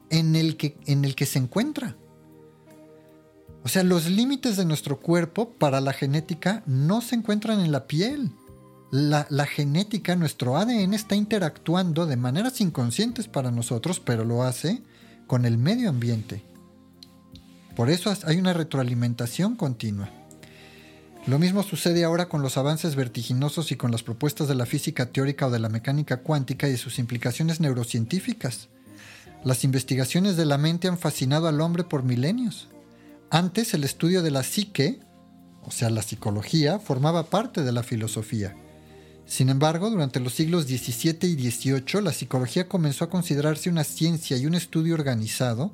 [0.09, 1.97] en el que, en el que se encuentra.
[3.63, 7.85] O sea, los límites de nuestro cuerpo para la genética no se encuentran en la
[7.85, 8.31] piel,
[8.91, 14.81] la, genética, nuestro ADN está interactuando de maneras inconscientes para nosotros, pero lo hace
[15.27, 16.43] con el medio ambiente.
[17.75, 20.09] Por eso hay una retroalimentación continua.
[21.25, 25.07] Lo mismo sucede ahora con los avances vertiginosos y con las propuestas de la física
[25.07, 28.69] teórica o de la mecánica cuántica y sus implicaciones neurocientíficas.
[29.43, 32.69] Las investigaciones de la mente han fascinado al hombre por milenios.
[33.29, 35.01] Antes el estudio de la psique,
[35.63, 38.55] o sea, la psicología, formaba parte de la filosofía.
[39.27, 44.37] Sin embargo, durante los siglos XVII y XVIII, la psicología comenzó a considerarse una ciencia
[44.37, 45.73] y un estudio organizado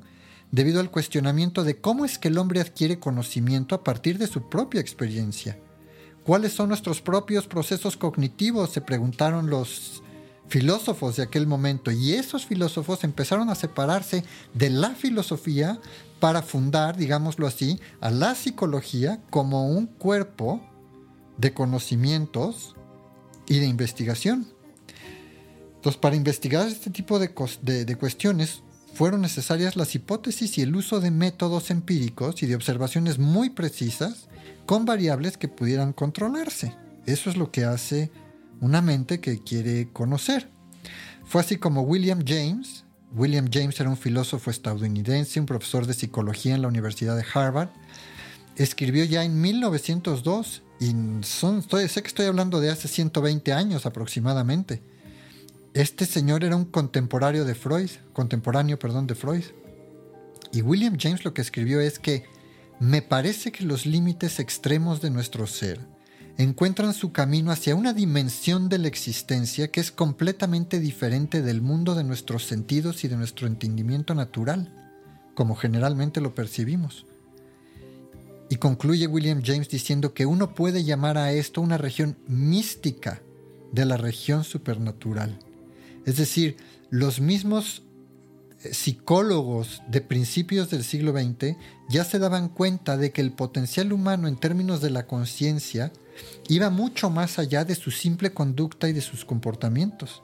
[0.50, 4.48] debido al cuestionamiento de cómo es que el hombre adquiere conocimiento a partir de su
[4.48, 5.56] propia experiencia.
[6.24, 8.70] ¿Cuáles son nuestros propios procesos cognitivos?
[8.70, 10.02] se preguntaron los
[10.48, 15.78] filósofos de aquel momento y esos filósofos empezaron a separarse de la filosofía
[16.18, 20.60] para fundar, digámoslo así, a la psicología como un cuerpo
[21.38, 22.74] de conocimientos
[23.46, 24.46] y de investigación.
[25.76, 28.62] Entonces, para investigar este tipo de, de, cuestiones,
[28.94, 34.28] fueron necesarias las hipótesis y el uso de métodos empíricos y de observaciones muy precisas
[34.66, 36.74] con variables que pudieran controlarse.
[37.04, 38.10] Eso es lo que hace
[38.60, 40.48] una mente que quiere conocer.
[41.26, 46.54] Fue así como William James, William James era un filósofo estadounidense, un profesor de psicología
[46.54, 47.68] en la Universidad de Harvard,
[48.56, 53.86] escribió ya en 1902 y son, estoy, sé que estoy hablando de hace 120 años
[53.86, 54.82] aproximadamente.
[55.72, 59.44] Este señor era un contemporáneo de Freud, contemporáneo, perdón, de Freud.
[60.52, 62.24] Y William James lo que escribió es que
[62.80, 65.80] me parece que los límites extremos de nuestro ser
[66.36, 71.94] encuentran su camino hacia una dimensión de la existencia que es completamente diferente del mundo
[71.94, 74.72] de nuestros sentidos y de nuestro entendimiento natural,
[75.34, 77.06] como generalmente lo percibimos.
[78.48, 83.22] Y concluye William James diciendo que uno puede llamar a esto una región mística
[83.72, 85.38] de la región supernatural.
[86.04, 86.56] Es decir,
[86.90, 87.82] los mismos
[88.62, 91.56] eh, psicólogos de principios del siglo XX
[91.88, 95.92] ya se daban cuenta de que el potencial humano en términos de la conciencia
[96.48, 100.22] iba mucho más allá de su simple conducta y de sus comportamientos.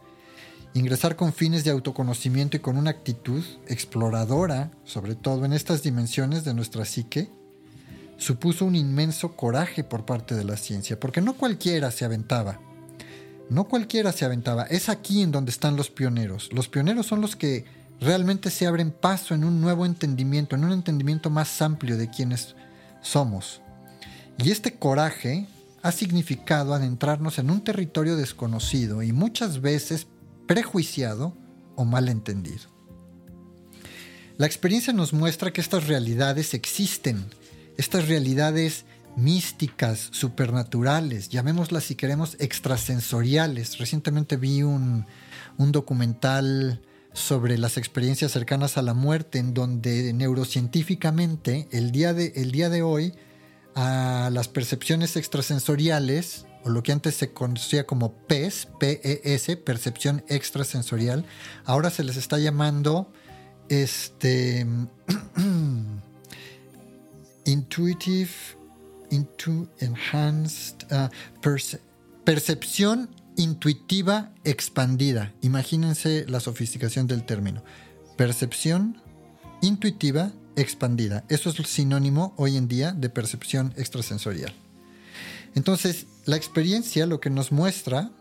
[0.75, 6.45] Ingresar con fines de autoconocimiento y con una actitud exploradora, sobre todo en estas dimensiones
[6.45, 7.31] de nuestra psique,
[8.21, 12.61] supuso un inmenso coraje por parte de la ciencia, porque no cualquiera se aventaba.
[13.49, 14.65] No cualquiera se aventaba.
[14.65, 16.51] Es aquí en donde están los pioneros.
[16.53, 17.65] Los pioneros son los que
[17.99, 22.55] realmente se abren paso en un nuevo entendimiento, en un entendimiento más amplio de quienes
[23.01, 23.63] somos.
[24.39, 25.47] Y este coraje
[25.83, 30.07] ha significado adentrarnos en un territorio desconocido y muchas veces
[30.47, 31.35] prejuiciado
[31.75, 32.69] o malentendido.
[34.37, 37.25] La experiencia nos muestra que estas realidades existen
[37.81, 38.85] estas realidades
[39.17, 43.79] místicas, supernaturales, llamémoslas si queremos extrasensoriales.
[43.79, 45.07] Recientemente vi un,
[45.57, 46.83] documental
[47.15, 52.69] sobre las experiencias cercanas a la muerte, en donde neurocientíficamente el día de, el día
[52.69, 53.15] de hoy
[53.75, 61.25] a las percepciones extrasensoriales, o lo que antes se conocía como PES, PES, percepción extrasensorial,
[61.65, 63.11] ahora se les está llamando
[63.71, 64.67] este
[67.51, 68.31] Intuitive,
[69.11, 71.09] into enhanced, uh,
[72.25, 75.33] percepción intuitiva expandida.
[75.43, 77.65] Imagínense la sofisticación del término.
[78.17, 79.03] Percepción
[79.63, 81.25] intuitiva, expandida.
[81.29, 84.53] Eso es el sinónimo hoy en día de percepción extrasensorial.
[85.57, 88.13] Entonces, la experiencia lo que nos muestra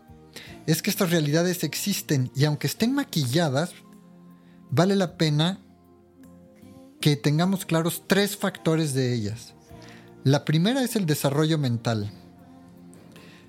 [0.66, 3.70] es que estas realidades existen y aunque estén maquilladas,
[4.70, 5.60] vale la pena
[7.00, 9.54] que tengamos claros tres factores de ellas.
[10.22, 12.12] La primera es el desarrollo mental.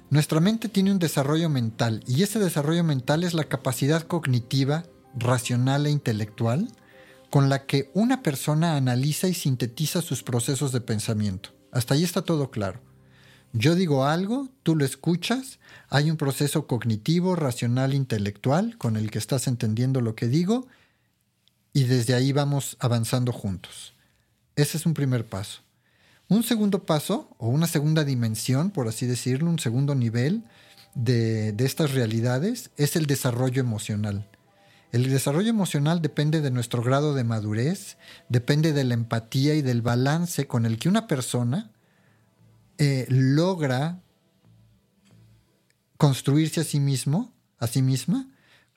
[0.09, 4.83] Nuestra mente tiene un desarrollo mental y ese desarrollo mental es la capacidad cognitiva,
[5.15, 6.69] racional e intelectual
[7.29, 11.51] con la que una persona analiza y sintetiza sus procesos de pensamiento.
[11.71, 12.81] Hasta ahí está todo claro.
[13.53, 19.19] Yo digo algo, tú lo escuchas, hay un proceso cognitivo, racional, intelectual con el que
[19.19, 20.67] estás entendiendo lo que digo
[21.73, 23.93] y desde ahí vamos avanzando juntos.
[24.55, 25.61] Ese es un primer paso.
[26.27, 30.43] Un segundo paso, o una segunda dimensión, por así decirlo, un segundo nivel
[30.95, 34.27] de, de estas realidades, es el desarrollo emocional.
[34.91, 37.97] El desarrollo emocional depende de nuestro grado de madurez,
[38.27, 41.71] depende de la empatía y del balance con el que una persona
[42.77, 44.01] eh, logra
[45.97, 48.30] construirse a sí mismo, a sí misma,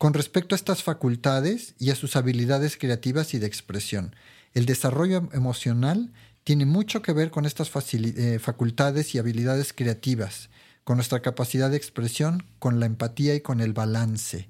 [0.05, 4.14] con respecto a estas facultades y a sus habilidades creativas y de expresión.
[4.52, 6.12] El desarrollo emocional
[6.44, 10.50] tiene mucho que ver con estas eh, facultades y habilidades creativas,
[10.84, 14.46] con nuestra capacidad de expresión, con la empatía y con el balance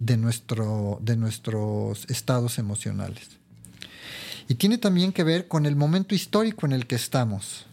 [0.00, 3.38] de, nuestro, de nuestros estados emocionales.
[4.48, 7.65] Y tiene también que ver con el momento histórico en el que estamos.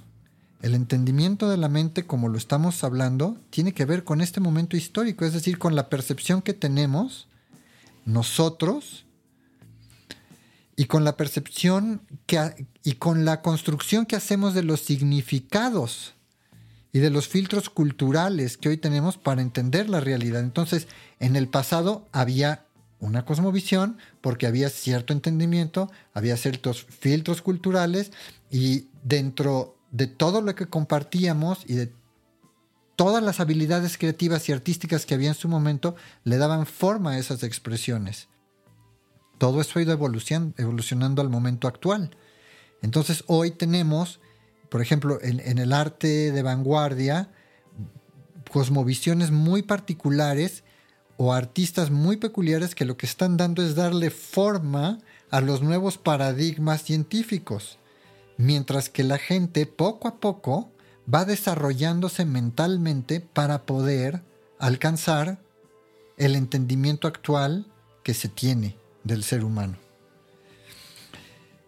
[0.64, 4.78] El entendimiento de la mente, como lo estamos hablando, tiene que ver con este momento
[4.78, 7.28] histórico, es decir, con la percepción que tenemos
[8.05, 9.05] nosotros
[10.78, 16.14] y con la percepción que, y con la construcción que hacemos de los significados
[16.93, 20.39] y de los filtros culturales que hoy tenemos para entender la realidad.
[20.39, 20.88] Entonces,
[21.20, 22.68] en el pasado había
[23.01, 28.14] una cosmovisión porque había cierto entendimiento, había ciertos filtros culturales
[28.49, 31.93] y dentro de todo lo que compartíamos y de
[32.95, 37.19] todas las habilidades creativas y artísticas que había en su momento, le daban forma a
[37.19, 38.27] esas expresiones.
[39.37, 42.17] Todo eso ha ido evolucionando al momento actual.
[42.81, 44.19] Entonces hoy tenemos,
[44.69, 47.29] por ejemplo, en, el arte de vanguardia,
[48.51, 50.63] cosmovisiones muy particulares
[51.17, 54.97] o artistas muy peculiares que lo que están dando es darle forma
[55.29, 57.77] a los nuevos paradigmas científicos
[58.43, 60.69] mientras que la gente poco a poco
[61.11, 64.21] va desarrollándose mentalmente para poder
[64.59, 65.39] alcanzar
[66.17, 67.65] el entendimiento actual
[68.03, 69.77] que se tiene del ser humano.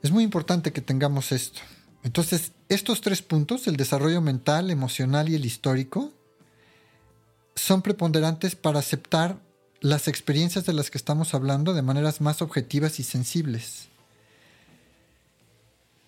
[0.03, 1.61] Es muy importante que tengamos esto.
[2.03, 6.13] Entonces, estos tres puntos, el desarrollo mental, emocional y el histórico,
[7.55, 9.39] son preponderantes para aceptar
[9.79, 13.87] las experiencias de las que estamos hablando de maneras más objetivas y sensibles.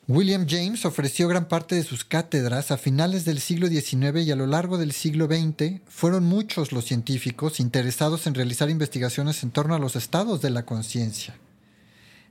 [0.10, 4.38] William James ofreció gran parte de sus cátedras a finales del siglo XIX y a
[4.38, 9.76] lo largo del siglo XX fueron muchos los científicos interesados en realizar investigaciones en torno
[9.76, 11.36] a los estados de la conciencia.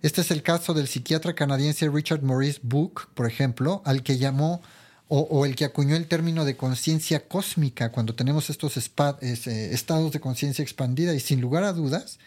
[0.01, 4.62] Este es el caso del psiquiatra canadiense Richard Maurice Book, por ejemplo, al que llamó
[5.09, 10.20] o, el que acuñó el término de conciencia cósmica cuando tenemos estos eh, estados de
[10.20, 12.18] conciencia expandida y sin lugar a dudas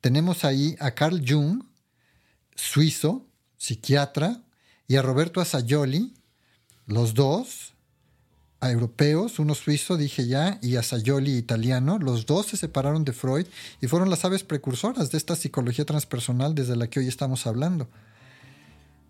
[0.00, 1.64] tenemos ahí a Carl Jung,
[2.54, 3.26] suizo,
[3.58, 4.42] psiquiatra,
[4.88, 6.14] y a Roberto Asayoli,
[6.86, 7.72] los dos,
[8.62, 13.46] a europeos, uno suizo, dije ya, y Asayoli italiano, los dos se separaron de Freud
[13.80, 17.88] y fueron las aves precursoras de esta psicología transpersonal desde la que hoy estamos hablando.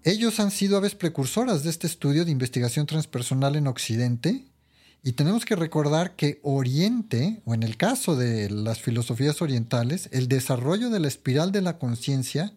[0.05, 4.47] Ellos han sido aves precursoras de este estudio de investigación transpersonal en Occidente
[5.05, 10.29] y tenemos que recordar que Oriente, o en el caso de las filosofías orientales, el
[10.29, 12.55] desarrollo de la espiral de la conciencia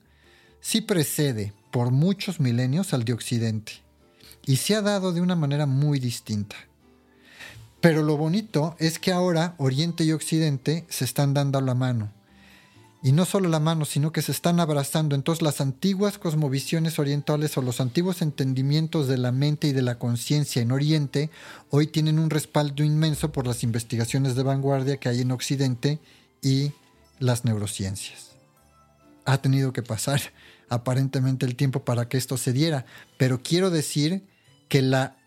[0.61, 3.73] sí precede por muchos milenios al de Occidente
[4.45, 6.55] y se ha dado de una manera muy distinta.
[7.81, 12.13] Pero lo bonito es que ahora Oriente y Occidente se están dando la mano.
[13.03, 15.15] Y no solo la mano, sino que se están abrazando.
[15.15, 19.99] Entonces las antiguas cosmovisiones orientales o los antiguos entendimientos de la mente y de la
[19.99, 21.29] conciencia en Oriente
[21.71, 25.99] hoy tienen un respaldo inmenso por las investigaciones de vanguardia que hay en Occidente
[26.41, 26.71] y
[27.19, 28.31] las neurociencias.
[29.25, 30.21] Ha tenido que pasar
[30.69, 32.85] aparentemente el tiempo para que esto se diera,
[33.17, 34.23] pero quiero decir
[34.67, 35.17] que la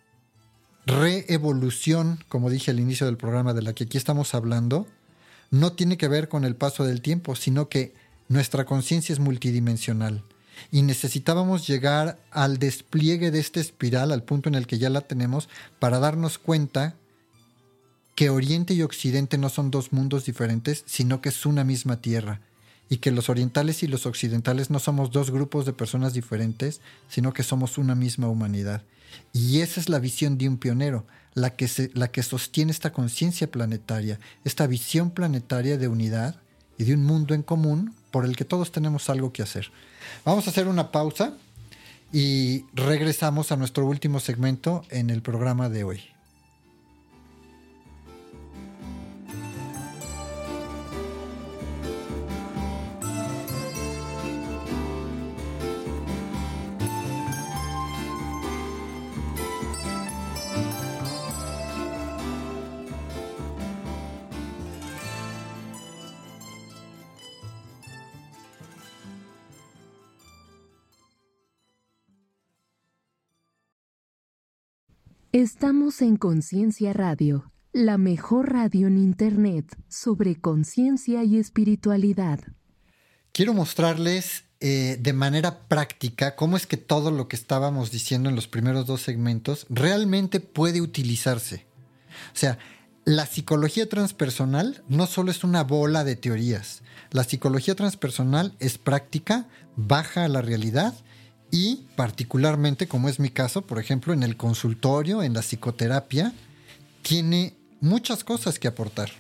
[0.87, 4.87] reevolución, como dije al inicio del programa de la que aquí estamos hablando,
[5.51, 7.95] no tiene que ver con el paso del tiempo, sino que
[8.29, 10.25] nuestra conciencia es multidimensional.
[10.73, 15.03] Y necesitábamos llegar al despliegue de esta espiral, al punto en el que ya la
[15.03, 16.97] tenemos, para darnos cuenta
[18.17, 22.41] que Oriente y Occidente no son dos mundos diferentes, sino que es una misma tierra
[22.89, 27.33] y que los orientales y los occidentales no somos dos grupos de personas diferentes, sino
[27.33, 28.83] que somos una misma humanidad.
[29.33, 32.93] Y esa es la visión de un pionero, la que, se, la que sostiene esta
[32.93, 36.37] conciencia planetaria, esta visión planetaria de unidad
[36.79, 39.71] y de un mundo en común por el que todos tenemos algo que hacer.
[40.25, 41.35] Vamos a hacer una pausa
[42.13, 46.18] y regresamos a nuestro último segmento en el programa de hoy.
[75.61, 82.39] Estamos en Conciencia Radio, la mejor radio en Internet sobre conciencia y espiritualidad.
[83.33, 88.37] Quiero mostrarles eh, de manera práctica cómo es que todo lo que estábamos diciendo en
[88.37, 91.67] los primeros dos segmentos realmente puede utilizarse.
[92.33, 92.61] O sea,
[93.05, 96.83] la psicología transpersonal no solo es una bola de teorías.
[97.11, 100.95] La psicología transpersonal es práctica, baja a la realidad
[101.51, 106.33] y particularmente, como es mi caso, por ejemplo, en el consultorio, en la psicoterapia,
[107.03, 109.11] tiene muchas cosas que aportar.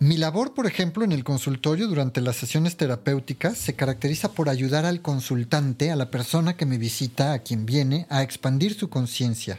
[0.00, 4.86] Mi labor, por ejemplo, en el consultorio durante las sesiones terapéuticas se caracteriza por ayudar
[4.86, 9.58] al consultante, a la persona que me visita, a quien viene, a expandir su conciencia.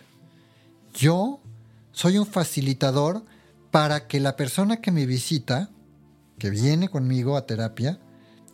[0.93, 1.41] Yo
[1.91, 3.25] soy un facilitador
[3.69, 5.69] para que la persona que me visita,
[6.39, 7.99] que viene conmigo a terapia,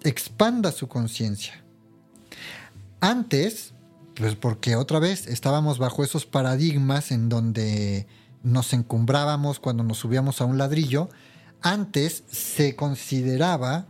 [0.06, 1.64] expanda su conciencia.
[3.02, 3.74] Antes,
[4.16, 8.08] pues porque otra vez estábamos bajo esos paradigmas en donde
[8.44, 11.10] nos encumbrábamos cuando nos subíamos a un ladrillo,
[11.62, 13.88] antes se consideraba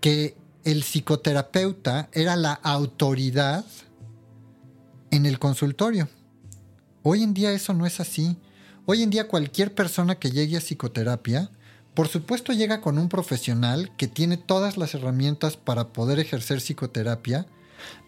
[0.00, 3.64] que el psicoterapeuta era la autoridad
[5.10, 6.08] en el consultorio.
[7.02, 8.36] Hoy en día eso no es así.
[8.84, 11.50] Hoy en día cualquier persona que llegue a psicoterapia
[11.98, 17.46] por supuesto llega con un profesional que tiene todas las herramientas para poder ejercer psicoterapia,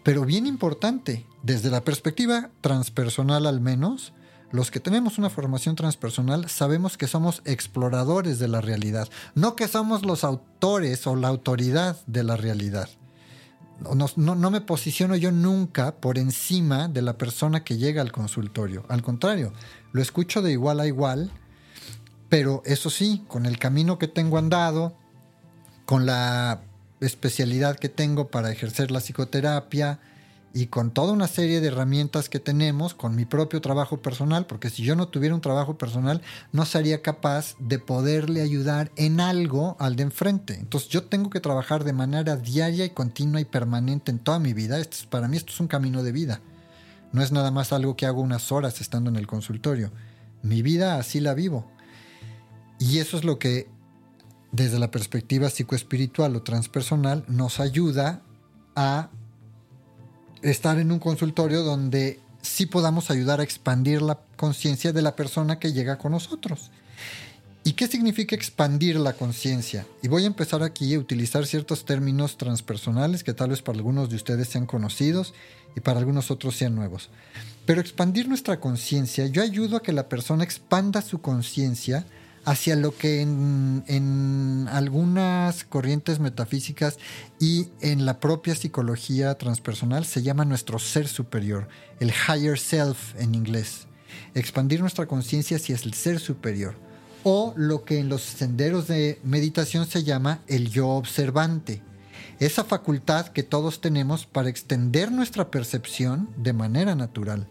[0.01, 4.13] pero bien importante, desde la perspectiva transpersonal al menos,
[4.49, 9.67] los que tenemos una formación transpersonal sabemos que somos exploradores de la realidad, no que
[9.67, 12.87] somos los autores o la autoridad de la realidad.
[14.15, 18.85] No, me posiciono yo nunca por encima de la persona que llega al consultorio.
[18.87, 19.51] Al contrario,
[19.91, 21.29] lo escucho de igual a igual
[22.31, 24.95] pero eso sí, con el camino que tengo andado,
[25.83, 26.61] con la
[27.01, 29.99] especialidad que tengo para ejercer la psicoterapia
[30.53, 34.69] y con toda una serie de herramientas que tenemos, con mi propio trabajo personal, porque
[34.69, 36.21] si yo no tuviera un trabajo personal,
[36.53, 40.53] no sería capaz de poderle ayudar en algo al de enfrente.
[40.53, 44.53] Entonces yo tengo que trabajar de manera diaria y continua y permanente en toda mi
[44.53, 44.79] vida.
[44.79, 46.39] Esto es, para mí esto es un camino de vida.
[47.11, 49.91] No es nada más algo que hago unas horas estando en el consultorio.
[50.43, 51.69] Mi vida así la vivo.
[52.81, 53.67] Y eso es lo que
[54.51, 58.23] desde la perspectiva psicoespiritual o transpersonal nos ayuda
[58.75, 59.11] a
[60.41, 65.59] estar en un consultorio donde sí podamos ayudar a expandir la conciencia de la persona
[65.59, 66.71] que llega con nosotros.
[67.63, 69.85] ¿Y qué significa expandir la conciencia?
[70.01, 74.09] Y voy a empezar aquí a utilizar ciertos términos transpersonales que tal vez para algunos
[74.09, 75.35] de ustedes sean conocidos
[75.75, 77.11] y para algunos otros sean nuevos.
[77.67, 82.07] Pero expandir nuestra conciencia, yo ayudo a que la persona expanda su conciencia
[82.45, 86.97] hacia lo que en, algunas corrientes metafísicas
[87.39, 91.67] y en la propia psicología transpersonal se llama nuestro ser superior,
[91.99, 93.87] el higher self en inglés.
[94.33, 96.75] Expandir nuestra conciencia hacia el ser superior.
[97.23, 101.83] O lo que en los senderos de meditación se llama el yo observante.
[102.39, 107.47] Esa facultad que todos tenemos para extender nuestra percepción de manera natural.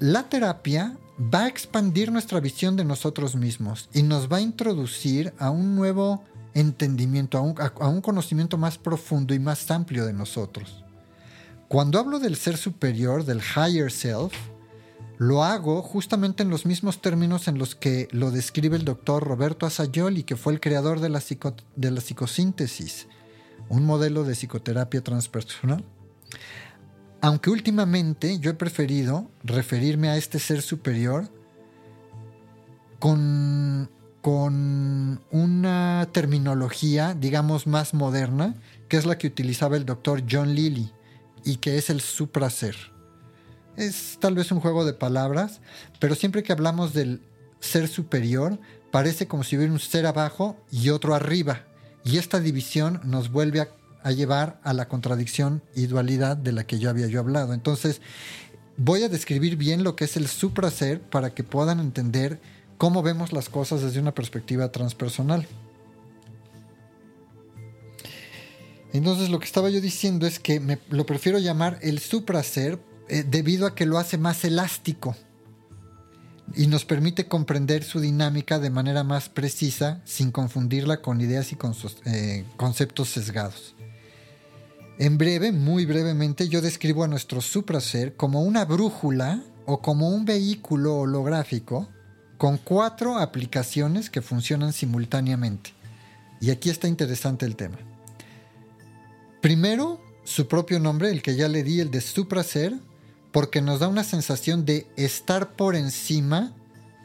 [0.00, 5.32] La terapia va a expandir nuestra visión de nosotros mismos y nos va a introducir
[5.38, 6.22] a un nuevo
[6.54, 10.84] entendimiento, a un, conocimiento más profundo y más amplio de nosotros.
[11.68, 14.32] Cuando hablo del ser superior, del higher self,
[15.18, 19.66] lo hago justamente en los mismos términos en los que lo describe el doctor Roberto
[19.66, 21.22] Asayoli, que fue el creador de la,
[21.76, 23.08] de la psicosíntesis,
[23.68, 25.82] un modelo de psicoterapia transpersonal
[27.26, 31.28] aunque últimamente yo he preferido referirme a este ser superior
[33.00, 33.90] con,
[34.22, 38.54] con una terminología, digamos, más moderna,
[38.88, 40.92] que es la que utilizaba el doctor John Lilly
[41.44, 42.76] y que es el supraser.
[43.76, 45.60] Es tal vez un juego de palabras,
[45.98, 47.22] pero siempre que hablamos del
[47.58, 48.60] ser superior,
[48.92, 51.64] parece como si hubiera un ser abajo y otro arriba.
[52.04, 53.68] Y esta división nos vuelve a,
[54.06, 57.52] a llevar a la contradicción y dualidad de la que yo había yo hablado.
[57.52, 58.00] Entonces,
[58.76, 62.40] voy a describir bien lo que es el supraser para que puedan entender
[62.78, 65.48] cómo vemos las cosas desde una perspectiva transpersonal.
[68.92, 72.78] Entonces lo que estaba yo diciendo es que me, lo prefiero llamar el supraser
[73.08, 75.16] eh, debido a que lo hace más elástico
[76.54, 81.58] y nos permite comprender su dinámica de manera más precisa sin confundirla con ideas y
[82.04, 83.75] eh, conceptos sesgados.
[84.98, 90.24] En breve, muy brevemente, yo describo a nuestro supraser como una brújula o como un
[90.24, 91.88] vehículo holográfico
[92.38, 95.74] con cuatro aplicaciones que funcionan simultáneamente.
[96.40, 97.76] Y aquí está interesante el tema.
[99.42, 102.74] Primero, su propio nombre, el que ya le di, el de supraser,
[103.32, 106.54] porque nos da una sensación de estar por encima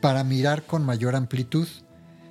[0.01, 1.67] para mirar con mayor amplitud.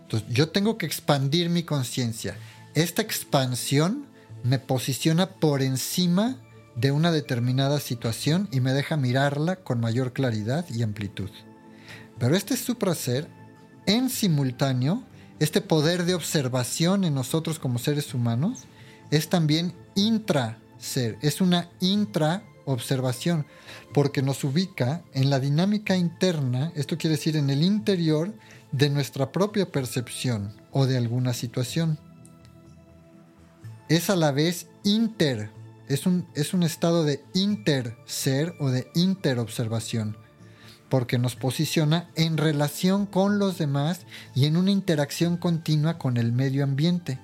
[0.03, 2.37] Entonces, yo tengo que expandir mi conciencia.
[2.75, 4.10] Esta expansión
[4.43, 6.37] me posiciona por encima
[6.77, 11.31] de una determinada situación y me deja mirarla con mayor claridad y amplitud.
[12.19, 13.29] Pero este supraser,
[13.87, 15.05] en simultáneo,
[15.41, 18.65] este poder de observación en nosotros como seres humanos,
[19.11, 23.47] es también intraser, es una intraobservación,
[23.93, 28.33] porque nos ubica en la dinámica interna, esto quiere decir en el interior
[28.73, 31.99] de nuestra propia percepción o de alguna situación
[33.91, 35.51] es a la vez inter,
[35.89, 40.17] es un, es un estado de interser o de interobservación,
[40.89, 46.33] porque nos posiciona en relación con los demás y en una interacción continua con el
[46.33, 47.19] medio ambiente,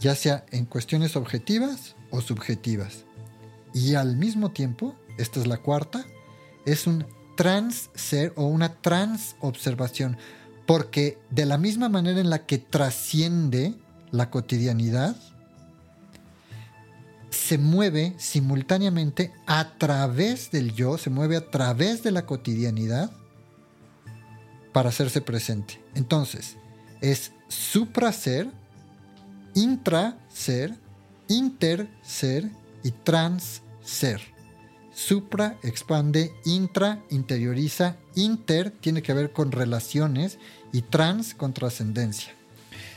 [0.00, 3.04] ya sea en cuestiones objetivas o subjetivas.
[3.74, 6.06] Y al mismo tiempo, esta es la cuarta,
[6.64, 7.06] es un
[7.36, 10.16] trans-ser o una transobservación,
[10.66, 13.74] porque de la misma manera en la que trasciende
[14.10, 15.14] la cotidianidad,
[17.30, 23.10] se mueve simultáneamente a través del yo, se mueve a través de la cotidianidad
[24.72, 25.80] para hacerse presente.
[25.94, 26.56] Entonces,
[27.00, 28.50] es supraser,
[29.54, 30.74] intraser,
[31.28, 32.50] interser
[32.82, 34.20] y transser.
[34.92, 40.38] Supra expande, intra interioriza, inter tiene que ver con relaciones
[40.72, 42.32] y trans con trascendencia.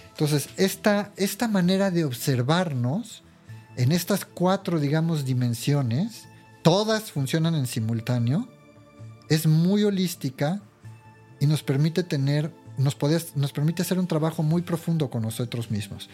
[0.10, 3.24] Entonces, esta, esta manera de observarnos
[3.78, 6.28] en estas cuatro, digamos, dimensiones,
[6.61, 8.47] todas funcionan en simultáneo,
[9.30, 10.61] es muy holística
[11.39, 12.97] y nos permite tener, nos,
[13.36, 16.09] nos permite hacer un trabajo muy profundo con nosotros mismos.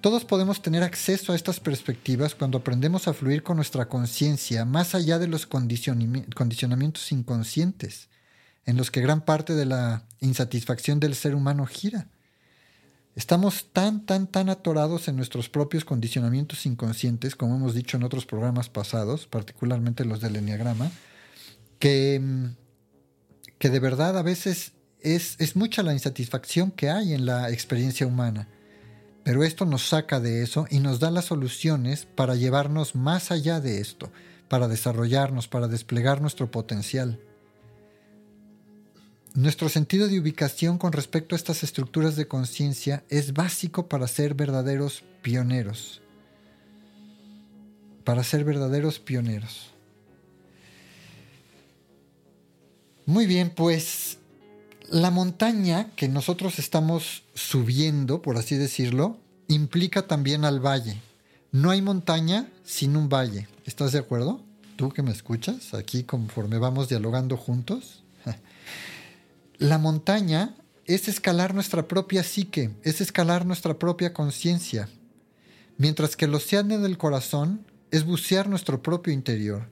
[0.00, 4.94] Todos podemos tener acceso a estas perspectivas cuando aprendemos a fluir con nuestra conciencia más
[4.94, 8.08] allá de los condicionamientos inconscientes,
[8.64, 12.08] en los que gran parte de la insatisfacción del ser humano gira.
[13.14, 18.24] Estamos tan, tan, tan atorados en nuestros propios condicionamientos inconscientes, como hemos dicho en otros
[18.24, 20.90] programas pasados, particularmente los del Enneagrama,
[21.78, 22.46] que, mm,
[23.58, 28.06] que de verdad a veces es, es mucha la insatisfacción que hay en la experiencia
[28.06, 28.48] humana.
[29.24, 33.60] Pero esto nos saca de eso y nos da las soluciones para llevarnos más allá
[33.60, 34.10] de esto,
[34.48, 37.20] para desarrollarnos, para desplegar nuestro potencial.
[39.34, 44.34] Nuestro sentido de ubicación con respecto a estas estructuras de conciencia es básico para ser
[44.34, 46.02] verdaderos pioneros.
[48.04, 49.70] Para ser verdaderos pioneros.
[53.06, 54.18] Muy bien, pues
[54.90, 59.16] la montaña que nosotros estamos subiendo, por así decirlo,
[59.48, 61.00] implica también al valle.
[61.52, 63.48] No hay montaña sin un valle.
[63.64, 64.42] ¿Estás de acuerdo?
[64.76, 68.01] Tú que me escuchas aquí conforme vamos dialogando juntos.
[69.62, 70.56] La montaña
[70.86, 74.88] es escalar nuestra propia psique, es escalar nuestra propia conciencia,
[75.78, 79.68] mientras que el océano del corazón es bucear nuestro propio interior.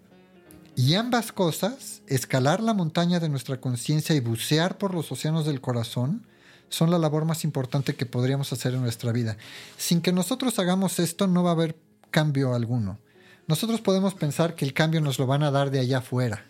[0.77, 5.61] Y ambas cosas, escalar la montaña de nuestra conciencia y bucear por los océanos del
[5.61, 6.25] corazón,
[6.69, 9.39] son la labor más importante que podríamos hacer en nuestra vida.
[9.77, 11.77] Sin que nosotros hagamos esto no va a haber
[12.13, 13.01] cambio alguno.
[13.49, 16.47] Nosotros podemos pensar que el cambio nos lo van a dar de allá afuera.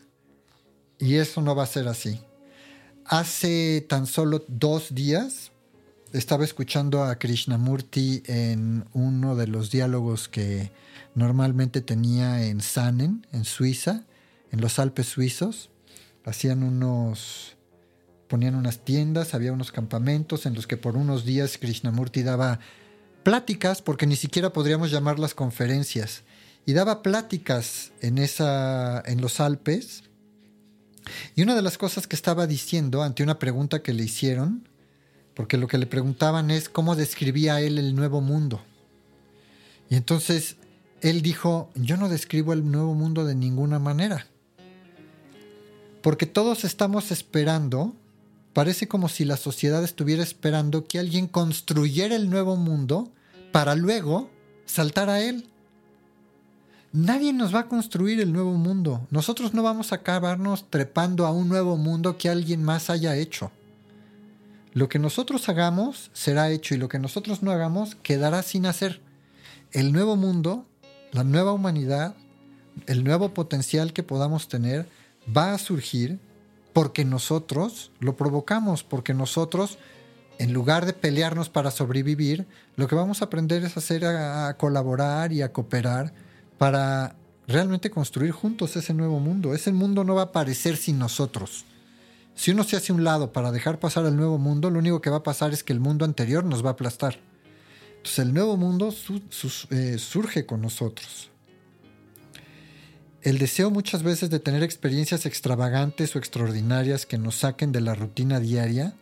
[0.98, 2.20] Y eso no va a ser así.
[3.12, 5.50] Hace tan solo dos días
[6.12, 10.70] estaba escuchando a Krishnamurti en uno de los diálogos que
[11.16, 14.04] normalmente tenía en Sanen, en Suiza,
[14.52, 15.70] en los Alpes suizos.
[16.24, 17.56] Hacían unos,
[18.28, 22.60] ponían unas tiendas, había unos campamentos en los que por unos días Krishnamurti daba
[23.24, 26.22] pláticas, porque ni siquiera podríamos llamarlas conferencias,
[26.64, 30.04] y daba pláticas en, esa, en los Alpes
[31.34, 34.68] y una de las cosas que estaba diciendo ante una pregunta que le hicieron,
[35.34, 38.60] porque lo que le preguntaban es cómo describía él el nuevo mundo.
[39.88, 40.56] Y entonces
[41.00, 44.26] él dijo, yo no describo el nuevo mundo de ninguna manera.
[46.02, 47.94] Porque todos estamos esperando,
[48.52, 53.10] parece como si la sociedad estuviera esperando que alguien construyera el nuevo mundo
[53.52, 54.30] para luego
[54.66, 55.46] saltar a él.
[56.92, 59.06] Nadie nos va a construir el nuevo mundo.
[59.10, 63.52] Nosotros no vamos a acabarnos trepando a un nuevo mundo que alguien más haya hecho.
[64.72, 69.00] Lo que nosotros hagamos será hecho y lo que nosotros no hagamos quedará sin hacer.
[69.70, 70.66] El nuevo mundo,
[71.12, 72.16] la nueva humanidad,
[72.86, 74.88] el nuevo potencial que podamos tener
[75.36, 76.18] va a surgir
[76.72, 79.78] porque nosotros lo provocamos, porque nosotros,
[80.38, 85.32] en lugar de pelearnos para sobrevivir, lo que vamos a aprender es hacer a, colaborar
[85.32, 86.12] y a cooperar
[86.60, 87.16] para
[87.48, 89.54] realmente construir juntos ese nuevo mundo.
[89.54, 91.64] Ese mundo no va a aparecer sin nosotros.
[92.34, 95.08] Si uno se hace un lado para dejar pasar el nuevo mundo, lo único que
[95.08, 97.18] va a pasar es que el mundo anterior nos va a aplastar.
[97.96, 98.94] Entonces el nuevo mundo
[99.70, 101.30] eh, surge con nosotros.
[103.22, 107.94] El deseo muchas veces de tener experiencias extravagantes o extraordinarias que nos saquen de la
[107.94, 108.94] rutina diaria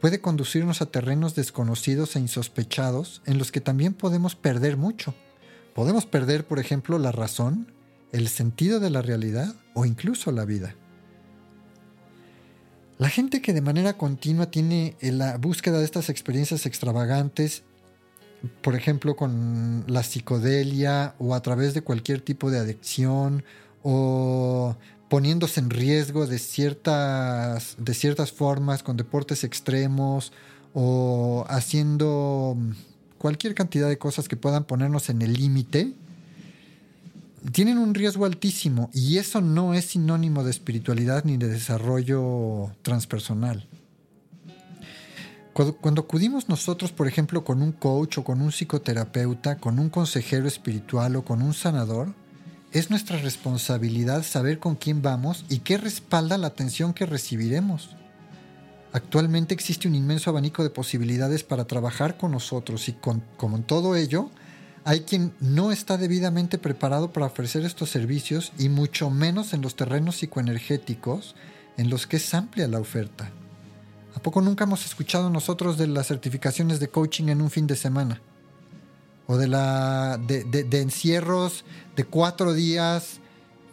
[0.00, 5.14] puede conducirnos a terrenos desconocidos e insospechados en los que también podemos perder mucho.
[5.76, 7.72] Podemos perder, por ejemplo, la razón,
[8.10, 10.74] el sentido de la realidad o incluso la vida.
[12.98, 17.62] La gente que de manera continua tiene la búsqueda de estas experiencias extravagantes
[18.62, 23.44] por ejemplo, con la psicodelia o a través de cualquier tipo de adicción
[23.82, 24.76] o
[25.08, 30.32] poniéndose en riesgo de ciertas, de ciertas formas con deportes extremos
[30.74, 32.56] o haciendo
[33.18, 35.92] cualquier cantidad de cosas que puedan ponernos en el límite,
[37.52, 43.66] tienen un riesgo altísimo y eso no es sinónimo de espiritualidad ni de desarrollo transpersonal.
[45.80, 50.46] Cuando, acudimos nosotros, por ejemplo, con un coach o con un psicoterapeuta, con un consejero
[50.46, 52.12] espiritual o con un sanador,
[52.72, 57.96] es nuestra responsabilidad saber con quién vamos y qué respalda la atención que recibiremos.
[58.96, 62.94] Actualmente existe un inmenso abanico de posibilidades para trabajar con nosotros y
[63.36, 64.30] como en todo ello,
[64.84, 69.76] hay quien no está debidamente preparado para ofrecer estos servicios y mucho menos en los
[69.76, 71.36] terrenos psicoenergéticos
[71.76, 73.30] en los que es amplia la oferta.
[74.14, 77.76] ¿A poco nunca hemos escuchado nosotros de las certificaciones de coaching en un fin de
[77.76, 78.22] semana?
[79.26, 81.66] O de, la, de, encierros
[81.96, 83.20] de cuatro días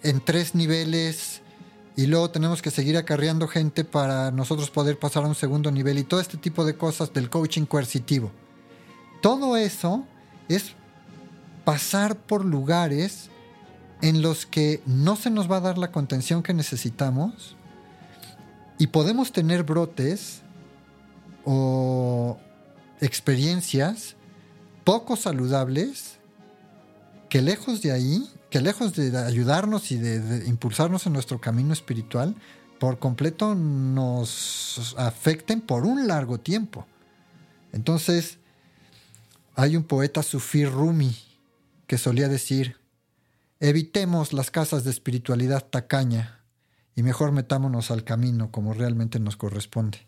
[0.02, 1.43] en tres niveles
[1.96, 6.00] y luego tenemos que seguir acarreando gente para nosotros poder pasar a un segundo nivel
[6.00, 8.32] y todo este tipo de cosas del coaching coercitivo.
[9.22, 10.06] Todo eso
[10.50, 10.74] es
[11.64, 13.30] pasar por lugares
[14.02, 17.56] en los que no se nos va a dar la contención que necesitamos
[18.78, 20.41] y podemos tener brotes
[21.46, 22.38] o
[23.00, 24.16] experiencias
[24.84, 26.18] poco saludables
[27.30, 32.36] que lejos de ahí, que lejos de ayudarnos y de, impulsarnos en nuestro camino espiritual,
[32.80, 36.86] por completo nos afecten por un largo tiempo.
[37.72, 38.38] Entonces,
[39.56, 41.18] hay un poeta sufí Rumi
[41.88, 42.78] que solía decir,
[43.60, 46.43] evitemos las casas de espiritualidad tacaña
[46.95, 50.06] y mejor metámonos al camino como realmente nos corresponde.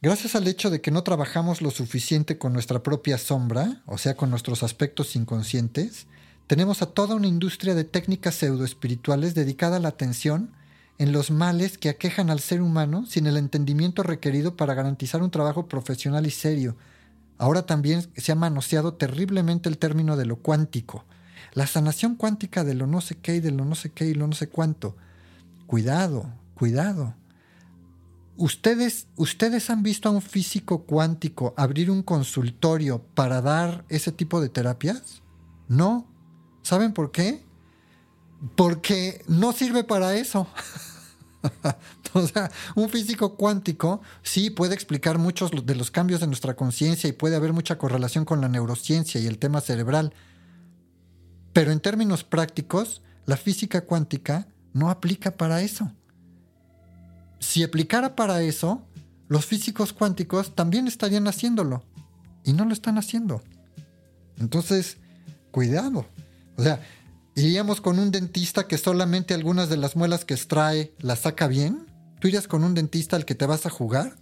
[0.00, 4.14] Gracias al hecho de que no trabajamos lo suficiente con nuestra propia sombra, o sea,
[4.14, 6.06] con nuestros aspectos inconscientes,
[6.48, 10.50] tenemos a toda una industria de técnicas pseudoespirituales dedicada a la atención
[10.96, 15.30] en los males que aquejan al ser humano sin el entendimiento requerido para garantizar un
[15.30, 16.74] trabajo profesional y serio.
[17.36, 21.04] Ahora también se ha manoseado terriblemente el término de lo cuántico,
[21.52, 24.14] la sanación cuántica de lo no sé qué y de lo no sé qué y
[24.14, 24.96] lo no sé cuánto.
[25.66, 27.14] Cuidado, cuidado.
[28.38, 34.40] ¿Ustedes, ¿Ustedes han visto a un físico cuántico abrir un consultorio para dar ese tipo
[34.40, 35.20] de terapias?
[35.68, 36.06] No.
[36.62, 37.44] ¿Saben por qué?
[38.56, 40.46] Porque no sirve para eso.
[42.12, 47.08] o sea, un físico cuántico sí puede explicar muchos de los cambios de nuestra conciencia
[47.08, 50.12] y puede haber mucha correlación con la neurociencia y el tema cerebral.
[51.52, 55.92] Pero en términos prácticos, la física cuántica no aplica para eso.
[57.40, 58.82] Si aplicara para eso,
[59.28, 61.82] los físicos cuánticos también estarían haciéndolo.
[62.44, 63.42] Y no lo están haciendo.
[64.38, 64.96] Entonces,
[65.50, 66.06] cuidado.
[66.58, 66.80] O sea,
[67.34, 71.86] iríamos con un dentista que solamente algunas de las muelas que extrae las saca bien.
[72.20, 74.16] ¿Tú irías con un dentista al que te vas a jugar?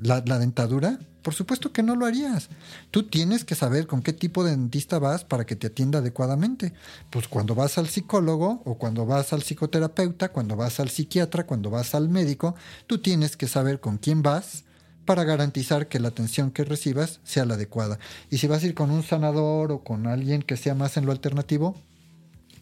[0.00, 0.98] la, dentadura?
[1.22, 2.48] Por supuesto que no lo harías.
[2.90, 6.72] Tú tienes que saber con qué tipo de dentista vas para que te atienda adecuadamente.
[7.10, 11.70] Pues cuando vas al psicólogo o cuando vas al psicoterapeuta, cuando vas al psiquiatra, cuando
[11.70, 12.54] vas al médico,
[12.86, 14.64] tú tienes que saber con quién vas
[15.08, 17.98] para garantizar que la atención que recibas sea la adecuada.
[18.28, 21.06] Y si vas a ir con un sanador o con alguien que sea más en
[21.06, 21.74] lo alternativo,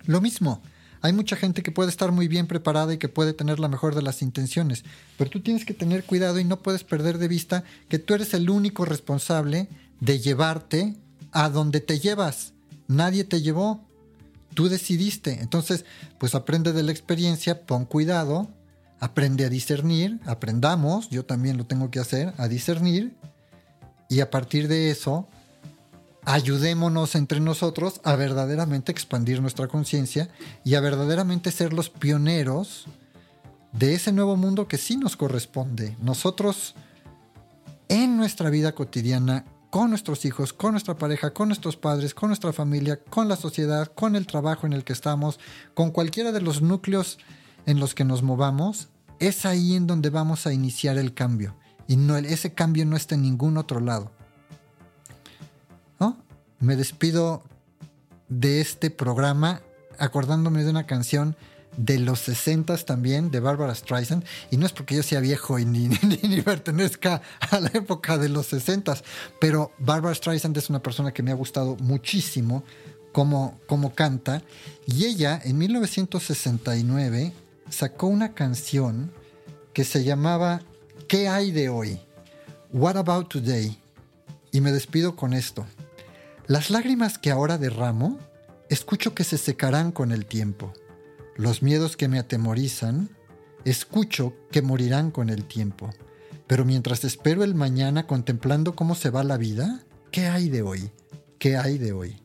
[0.05, 0.63] lo mismo.
[1.03, 3.97] Hay mucha gente que puede estar muy bien preparada y que puede tener la mejor
[3.97, 4.85] de las intenciones,
[5.19, 8.33] pero tú tienes que tener cuidado y no puedes perder de vista que tú eres
[8.33, 9.69] el único responsable
[9.99, 10.95] de llevarte
[11.33, 12.53] a donde te llevas.
[12.87, 13.85] Nadie te llevó,
[14.55, 15.41] tú decidiste.
[15.41, 15.85] Entonces,
[16.21, 18.49] pues aprende de la experiencia, pon cuidado,
[19.01, 23.17] aprende a discernir, aprendamos, yo también lo tengo que hacer, a discernir,
[24.09, 25.29] y a partir de eso,
[26.25, 30.29] ayudémonos entre nosotros a verdaderamente expandir nuestra conciencia
[30.65, 32.87] y a verdaderamente ser los pioneros
[33.73, 35.97] de ese nuevo mundo que sí nos corresponde.
[36.01, 36.75] Nosotros,
[37.89, 42.53] en nuestra vida cotidiana, con nuestros hijos, con nuestra pareja, con nuestros padres, con nuestra
[42.53, 45.39] familia, con la sociedad, con el trabajo en el que estamos,
[45.75, 47.19] con cualquiera de los núcleos
[47.67, 48.89] en los que nos movamos,
[49.19, 51.55] es ahí en donde vamos a iniciar el cambio.
[51.89, 54.11] Y no, ese cambio no está en ningún otro lado.
[56.01, 56.17] ¿No?
[56.61, 57.43] Me despido
[58.29, 59.61] de este programa
[59.99, 61.37] acordándome de una canción
[61.77, 65.65] de los 60 también, de Barbara Streisand, y no es porque yo sea viejo y
[65.65, 65.89] ni,
[66.23, 68.97] ni, pertenezca a la época de los 60,
[69.41, 72.65] pero Barbara Streisand es una persona que me ha gustado muchísimo
[73.13, 74.43] como, como canta,
[74.87, 77.33] y ella en 1969
[77.71, 79.13] sacó una canción
[79.73, 80.63] que se llamaba
[81.09, 82.01] ¿Qué hay de hoy?
[82.73, 83.79] What about today?
[84.53, 85.67] Y me despido con esto.
[86.47, 88.19] Las lágrimas que ahora derramo,
[88.69, 90.73] escucho que se secarán con el tiempo.
[91.37, 93.11] Los miedos que me atemorizan,
[93.65, 95.91] escucho que morirán con el tiempo.
[96.47, 100.91] Pero mientras espero el mañana contemplando cómo se va la vida, ¿qué hay de hoy?
[101.39, 102.23] ¿Qué hay de hoy?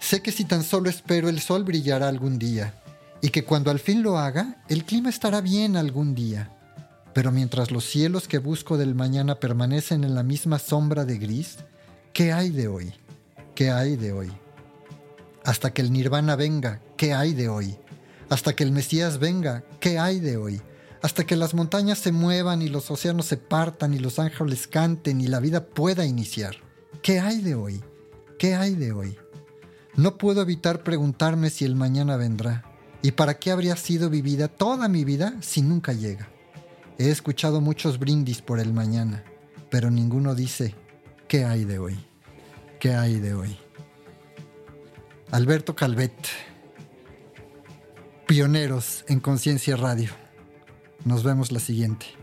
[0.00, 2.74] Sé que si tan solo espero el sol brillará algún día,
[3.20, 6.50] y que cuando al fin lo haga, el clima estará bien algún día.
[7.14, 11.58] Pero mientras los cielos que busco del mañana permanecen en la misma sombra de gris,
[12.12, 12.94] ¿qué hay de hoy?
[13.54, 14.32] ¿Qué hay de hoy?
[15.44, 17.76] Hasta que el nirvana venga, ¿qué hay de hoy?
[18.28, 19.64] hasta que el Mesías venga.
[19.80, 20.60] ¿Qué hay de hoy?
[21.02, 25.20] Hasta que las montañas se muevan y los océanos se partan y los ángeles canten
[25.20, 26.56] y la vida pueda iniciar.
[27.02, 27.82] ¿Qué hay de hoy?
[28.38, 29.16] ¿Qué hay de hoy?
[29.94, 32.64] No puedo evitar preguntarme si el mañana vendrá
[33.02, 36.28] y para qué habría sido vivida toda mi vida si nunca llega.
[36.98, 39.24] He escuchado muchos brindis por el mañana,
[39.70, 40.74] pero ninguno dice,
[41.28, 41.98] ¿qué hay de hoy?
[42.80, 43.56] ¿Qué hay de hoy?
[45.30, 46.12] Alberto Calvet
[48.28, 50.10] pioneros en Conciencia Radio.
[51.06, 52.17] Nos vemos la siguiente.